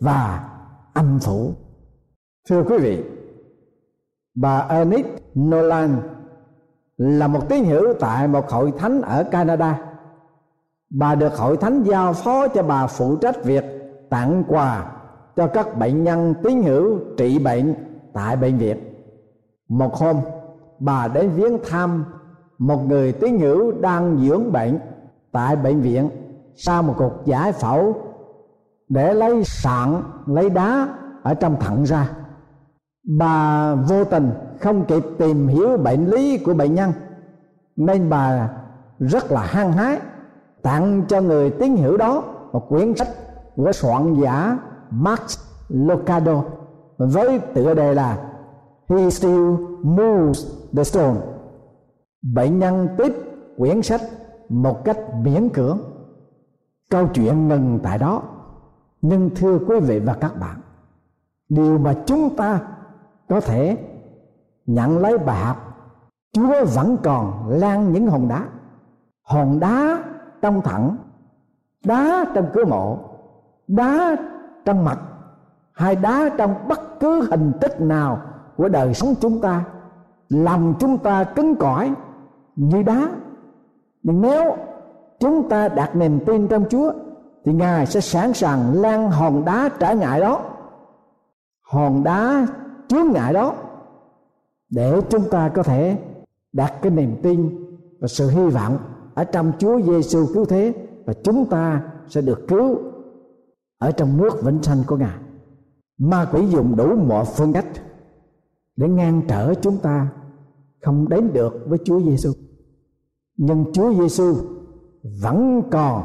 và 0.00 0.50
âm 0.94 1.18
phủ. 1.18 1.52
Thưa 2.48 2.62
quý 2.62 2.78
vị, 2.78 3.04
bà 4.34 4.66
Ernest 4.68 5.06
Nolan 5.38 5.96
là 6.96 7.26
một 7.26 7.48
tín 7.48 7.64
hữu 7.64 7.94
tại 8.00 8.28
một 8.28 8.50
hội 8.50 8.72
thánh 8.78 9.02
ở 9.02 9.24
Canada. 9.24 9.80
Bà 10.90 11.14
được 11.14 11.34
hội 11.36 11.56
thánh 11.56 11.82
giao 11.82 12.12
phó 12.12 12.48
cho 12.48 12.62
bà 12.62 12.86
phụ 12.86 13.16
trách 13.16 13.44
việc 13.44 13.64
tặng 14.10 14.44
quà 14.48 14.92
cho 15.36 15.46
các 15.46 15.78
bệnh 15.78 16.04
nhân 16.04 16.34
tín 16.42 16.62
hữu 16.62 16.98
trị 17.16 17.38
bệnh 17.38 17.74
tại 18.12 18.36
bệnh 18.36 18.58
viện 18.58 18.93
một 19.78 19.94
hôm, 19.94 20.16
bà 20.78 21.08
đến 21.08 21.30
viếng 21.30 21.58
thăm 21.70 22.04
một 22.58 22.88
người 22.88 23.12
tín 23.12 23.38
hữu 23.38 23.72
đang 23.80 24.18
dưỡng 24.18 24.52
bệnh 24.52 24.78
tại 25.32 25.56
bệnh 25.56 25.80
viện 25.80 26.10
sau 26.56 26.82
một 26.82 26.94
cuộc 26.98 27.12
giải 27.24 27.52
phẫu 27.52 27.96
để 28.88 29.14
lấy 29.14 29.44
sạn, 29.44 30.02
lấy 30.26 30.50
đá 30.50 30.88
ở 31.22 31.34
trong 31.34 31.56
thận 31.60 31.84
ra. 31.84 32.08
Bà 33.18 33.74
vô 33.74 34.04
tình 34.04 34.30
không 34.60 34.84
kịp 34.84 35.04
tìm 35.18 35.48
hiểu 35.48 35.76
bệnh 35.76 36.06
lý 36.06 36.38
của 36.38 36.54
bệnh 36.54 36.74
nhân, 36.74 36.92
nên 37.76 38.10
bà 38.10 38.50
rất 38.98 39.32
là 39.32 39.40
hăng 39.40 39.72
hái 39.72 40.00
tặng 40.62 41.02
cho 41.08 41.20
người 41.20 41.50
tín 41.50 41.76
hữu 41.76 41.96
đó 41.96 42.22
một 42.52 42.68
quyển 42.68 42.94
sách 42.96 43.08
của 43.56 43.72
soạn 43.72 44.14
giả 44.14 44.58
Max 44.90 45.38
Lucado 45.68 46.42
với 46.98 47.38
tựa 47.54 47.74
đề 47.74 47.94
là 47.94 48.33
He 48.88 49.10
still 49.10 49.56
moves 49.82 50.46
the 50.76 50.84
stone. 50.84 51.20
Bệnh 52.22 52.58
nhân 52.58 52.88
tiếp 52.98 53.12
quyển 53.56 53.82
sách 53.82 54.00
một 54.48 54.84
cách 54.84 54.98
miễn 55.22 55.48
cưỡng. 55.48 55.78
Câu 56.90 57.08
chuyện 57.14 57.48
ngừng 57.48 57.80
tại 57.82 57.98
đó. 57.98 58.22
Nhưng 59.02 59.30
thưa 59.36 59.58
quý 59.58 59.80
vị 59.80 59.98
và 59.98 60.14
các 60.14 60.32
bạn, 60.40 60.60
điều 61.48 61.78
mà 61.78 61.94
chúng 62.06 62.36
ta 62.36 62.60
có 63.28 63.40
thể 63.40 63.76
nhận 64.66 64.98
lấy 64.98 65.18
bài 65.18 65.44
học 65.44 65.74
Chúa 66.32 66.64
vẫn 66.74 66.96
còn 67.02 67.48
lan 67.48 67.92
những 67.92 68.06
hòn 68.06 68.28
đá 68.28 68.44
hòn 69.22 69.60
đá 69.60 70.04
trong 70.42 70.62
thẳng 70.62 70.96
đá 71.84 72.24
trong 72.34 72.46
cửa 72.54 72.64
mộ 72.64 72.98
đá 73.66 74.16
trong 74.64 74.84
mặt 74.84 74.98
hay 75.72 75.96
đá 75.96 76.30
trong 76.38 76.68
bất 76.68 77.00
cứ 77.00 77.28
hình 77.30 77.52
tích 77.60 77.80
nào 77.80 78.22
của 78.56 78.68
đời 78.68 78.94
sống 78.94 79.14
chúng 79.20 79.40
ta, 79.40 79.64
làm 80.28 80.74
chúng 80.80 80.98
ta 80.98 81.24
cứng 81.24 81.56
cỏi 81.56 81.94
như 82.56 82.82
đá 82.82 83.08
nhưng 84.02 84.20
nếu 84.20 84.56
chúng 85.20 85.48
ta 85.48 85.68
đặt 85.68 85.96
niềm 85.96 86.20
tin 86.26 86.48
trong 86.48 86.64
Chúa, 86.70 86.92
thì 87.44 87.52
Ngài 87.52 87.86
sẽ 87.86 88.00
sẵn 88.00 88.32
sàng 88.32 88.82
lan 88.82 89.10
hòn 89.10 89.44
đá 89.44 89.68
trả 89.78 89.92
ngại 89.92 90.20
đó, 90.20 90.40
hòn 91.62 92.04
đá 92.04 92.46
chướng 92.88 93.12
ngại 93.12 93.32
đó, 93.32 93.54
để 94.70 95.00
chúng 95.10 95.30
ta 95.30 95.48
có 95.48 95.62
thể 95.62 95.98
đặt 96.52 96.72
cái 96.82 96.92
niềm 96.92 97.16
tin 97.22 97.64
và 98.00 98.08
sự 98.08 98.28
hy 98.28 98.48
vọng 98.48 98.78
ở 99.14 99.24
trong 99.24 99.52
Chúa 99.58 99.80
Giêsu 99.80 100.26
cứu 100.34 100.44
thế, 100.44 100.74
và 101.06 101.12
chúng 101.24 101.46
ta 101.46 101.80
sẽ 102.08 102.20
được 102.20 102.48
cứu 102.48 102.78
ở 103.78 103.92
trong 103.92 104.16
nước 104.16 104.42
vĩnh 104.42 104.62
sanh 104.62 104.78
của 104.86 104.96
Ngài. 104.96 105.18
Ma 105.98 106.26
quỷ 106.32 106.46
dùng 106.46 106.76
đủ 106.76 106.96
mọi 106.96 107.24
phương 107.24 107.52
cách 107.52 107.66
để 108.76 108.88
ngăn 108.88 109.22
trở 109.28 109.54
chúng 109.54 109.78
ta 109.78 110.08
không 110.82 111.08
đến 111.08 111.32
được 111.32 111.64
với 111.66 111.78
Chúa 111.84 112.00
Giêsu. 112.00 112.32
Nhưng 113.36 113.64
Chúa 113.72 113.94
Giêsu 113.94 114.34
vẫn 115.22 115.62
còn 115.70 116.02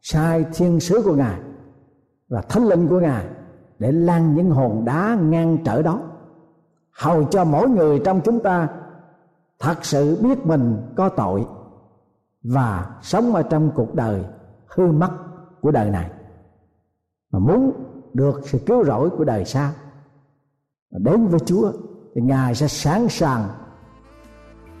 sai 0.00 0.44
thiên 0.54 0.80
sứ 0.80 1.02
của 1.04 1.14
Ngài 1.14 1.40
và 2.28 2.42
thánh 2.42 2.68
linh 2.68 2.88
của 2.88 3.00
Ngài 3.00 3.26
để 3.78 3.92
lan 3.92 4.34
những 4.34 4.50
hồn 4.50 4.84
đá 4.84 5.18
ngăn 5.22 5.58
trở 5.64 5.82
đó 5.82 6.00
hầu 6.90 7.24
cho 7.24 7.44
mỗi 7.44 7.68
người 7.68 8.00
trong 8.04 8.20
chúng 8.24 8.40
ta 8.40 8.68
thật 9.58 9.84
sự 9.84 10.18
biết 10.22 10.46
mình 10.46 10.92
có 10.96 11.08
tội 11.08 11.46
và 12.42 12.96
sống 13.02 13.34
ở 13.34 13.42
trong 13.42 13.70
cuộc 13.74 13.94
đời 13.94 14.24
hư 14.66 14.86
mất 14.86 15.10
của 15.60 15.70
đời 15.70 15.90
này 15.90 16.10
mà 17.32 17.38
muốn 17.38 17.72
được 18.12 18.40
sự 18.44 18.58
cứu 18.66 18.84
rỗi 18.84 19.10
của 19.10 19.24
đời 19.24 19.44
sau 19.44 19.70
đến 20.90 21.26
với 21.26 21.40
Chúa 21.40 21.72
thì 22.14 22.20
Ngài 22.20 22.54
sẽ 22.54 22.68
sẵn 22.68 23.08
sàng 23.08 23.48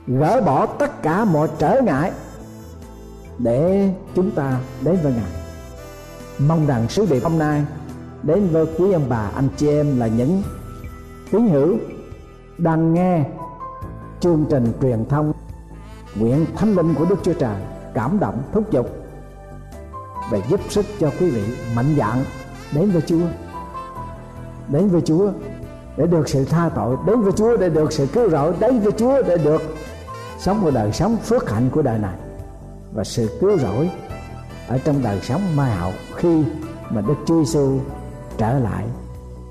gỡ 0.06 0.42
bỏ 0.46 0.66
tất 0.66 1.02
cả 1.02 1.24
mọi 1.24 1.48
trở 1.58 1.80
ngại 1.80 2.12
để 3.38 3.90
chúng 4.14 4.30
ta 4.30 4.60
đến 4.84 4.98
với 5.02 5.12
Ngài. 5.12 5.32
Mong 6.48 6.66
rằng 6.66 6.88
sứ 6.88 7.06
điệp 7.10 7.22
hôm 7.22 7.38
nay 7.38 7.64
đến 8.22 8.48
với 8.52 8.66
quý 8.78 8.92
ông 8.92 9.06
bà, 9.08 9.30
anh 9.34 9.48
chị 9.56 9.68
em 9.68 9.98
là 9.98 10.06
những 10.06 10.42
tín 11.30 11.48
hữu 11.48 11.76
đang 12.58 12.94
nghe 12.94 13.24
chương 14.20 14.46
trình 14.50 14.72
truyền 14.82 15.04
thông 15.08 15.32
nguyện 16.18 16.46
thánh 16.56 16.74
linh 16.74 16.94
của 16.94 17.04
Đức 17.04 17.16
Chúa 17.22 17.34
Trời 17.34 17.56
cảm 17.94 18.18
động, 18.20 18.42
thúc 18.52 18.70
giục 18.70 18.86
và 20.30 20.38
giúp 20.50 20.60
sức 20.68 20.86
cho 21.00 21.10
quý 21.20 21.30
vị 21.30 21.42
mạnh 21.76 21.94
dạn 21.98 22.24
đến 22.74 22.90
với 22.90 23.02
Chúa 23.02 23.26
đến 24.68 24.88
với 24.88 25.00
Chúa 25.00 25.32
để 26.00 26.06
được 26.06 26.28
sự 26.28 26.44
tha 26.44 26.70
tội 26.74 26.96
đến 27.06 27.20
với 27.20 27.32
Chúa, 27.32 27.56
để 27.56 27.68
được 27.68 27.92
sự 27.92 28.06
cứu 28.06 28.30
rỗi 28.30 28.54
đến 28.60 28.80
với 28.80 28.92
Chúa, 28.92 29.22
để 29.22 29.38
được 29.38 29.62
sống 30.38 30.62
một 30.62 30.70
đời 30.74 30.92
sống 30.92 31.16
phước 31.16 31.50
hạnh 31.50 31.70
của 31.72 31.82
đời 31.82 31.98
này 31.98 32.18
và 32.92 33.04
sự 33.04 33.38
cứu 33.40 33.58
rỗi 33.58 33.90
ở 34.68 34.78
trong 34.78 35.02
đời 35.02 35.20
sống 35.20 35.56
mai 35.56 35.76
hậu 35.76 35.92
khi 36.16 36.44
mà 36.90 37.00
Đức 37.00 37.14
Chúa 37.26 37.44
Giêsu 37.44 37.80
trở 38.38 38.58
lại 38.58 38.84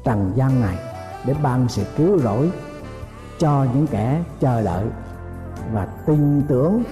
trần 0.04 0.32
gian 0.36 0.62
này 0.62 0.78
để 1.26 1.36
ban 1.44 1.70
sự 1.70 1.84
cứu 1.98 2.20
rỗi 2.20 2.52
cho 3.40 3.66
những 3.74 3.88
kẻ 3.88 4.24
chờ 4.40 4.62
đợi 4.62 4.86
và 5.74 5.86
tin 5.86 6.42
tưởng 6.48 6.84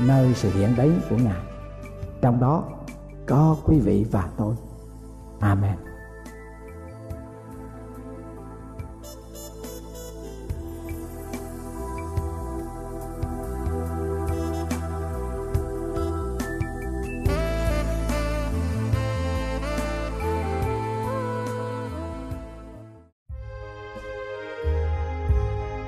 nơi 0.00 0.34
sự 0.34 0.50
hiện 0.50 0.74
đến 0.76 1.00
của 1.10 1.16
Ngài. 1.16 1.40
Trong 2.20 2.40
đó 2.40 2.64
có 3.26 3.56
quý 3.64 3.78
vị 3.78 4.06
và 4.10 4.28
tôi. 4.36 4.54
Amen. 5.40 5.93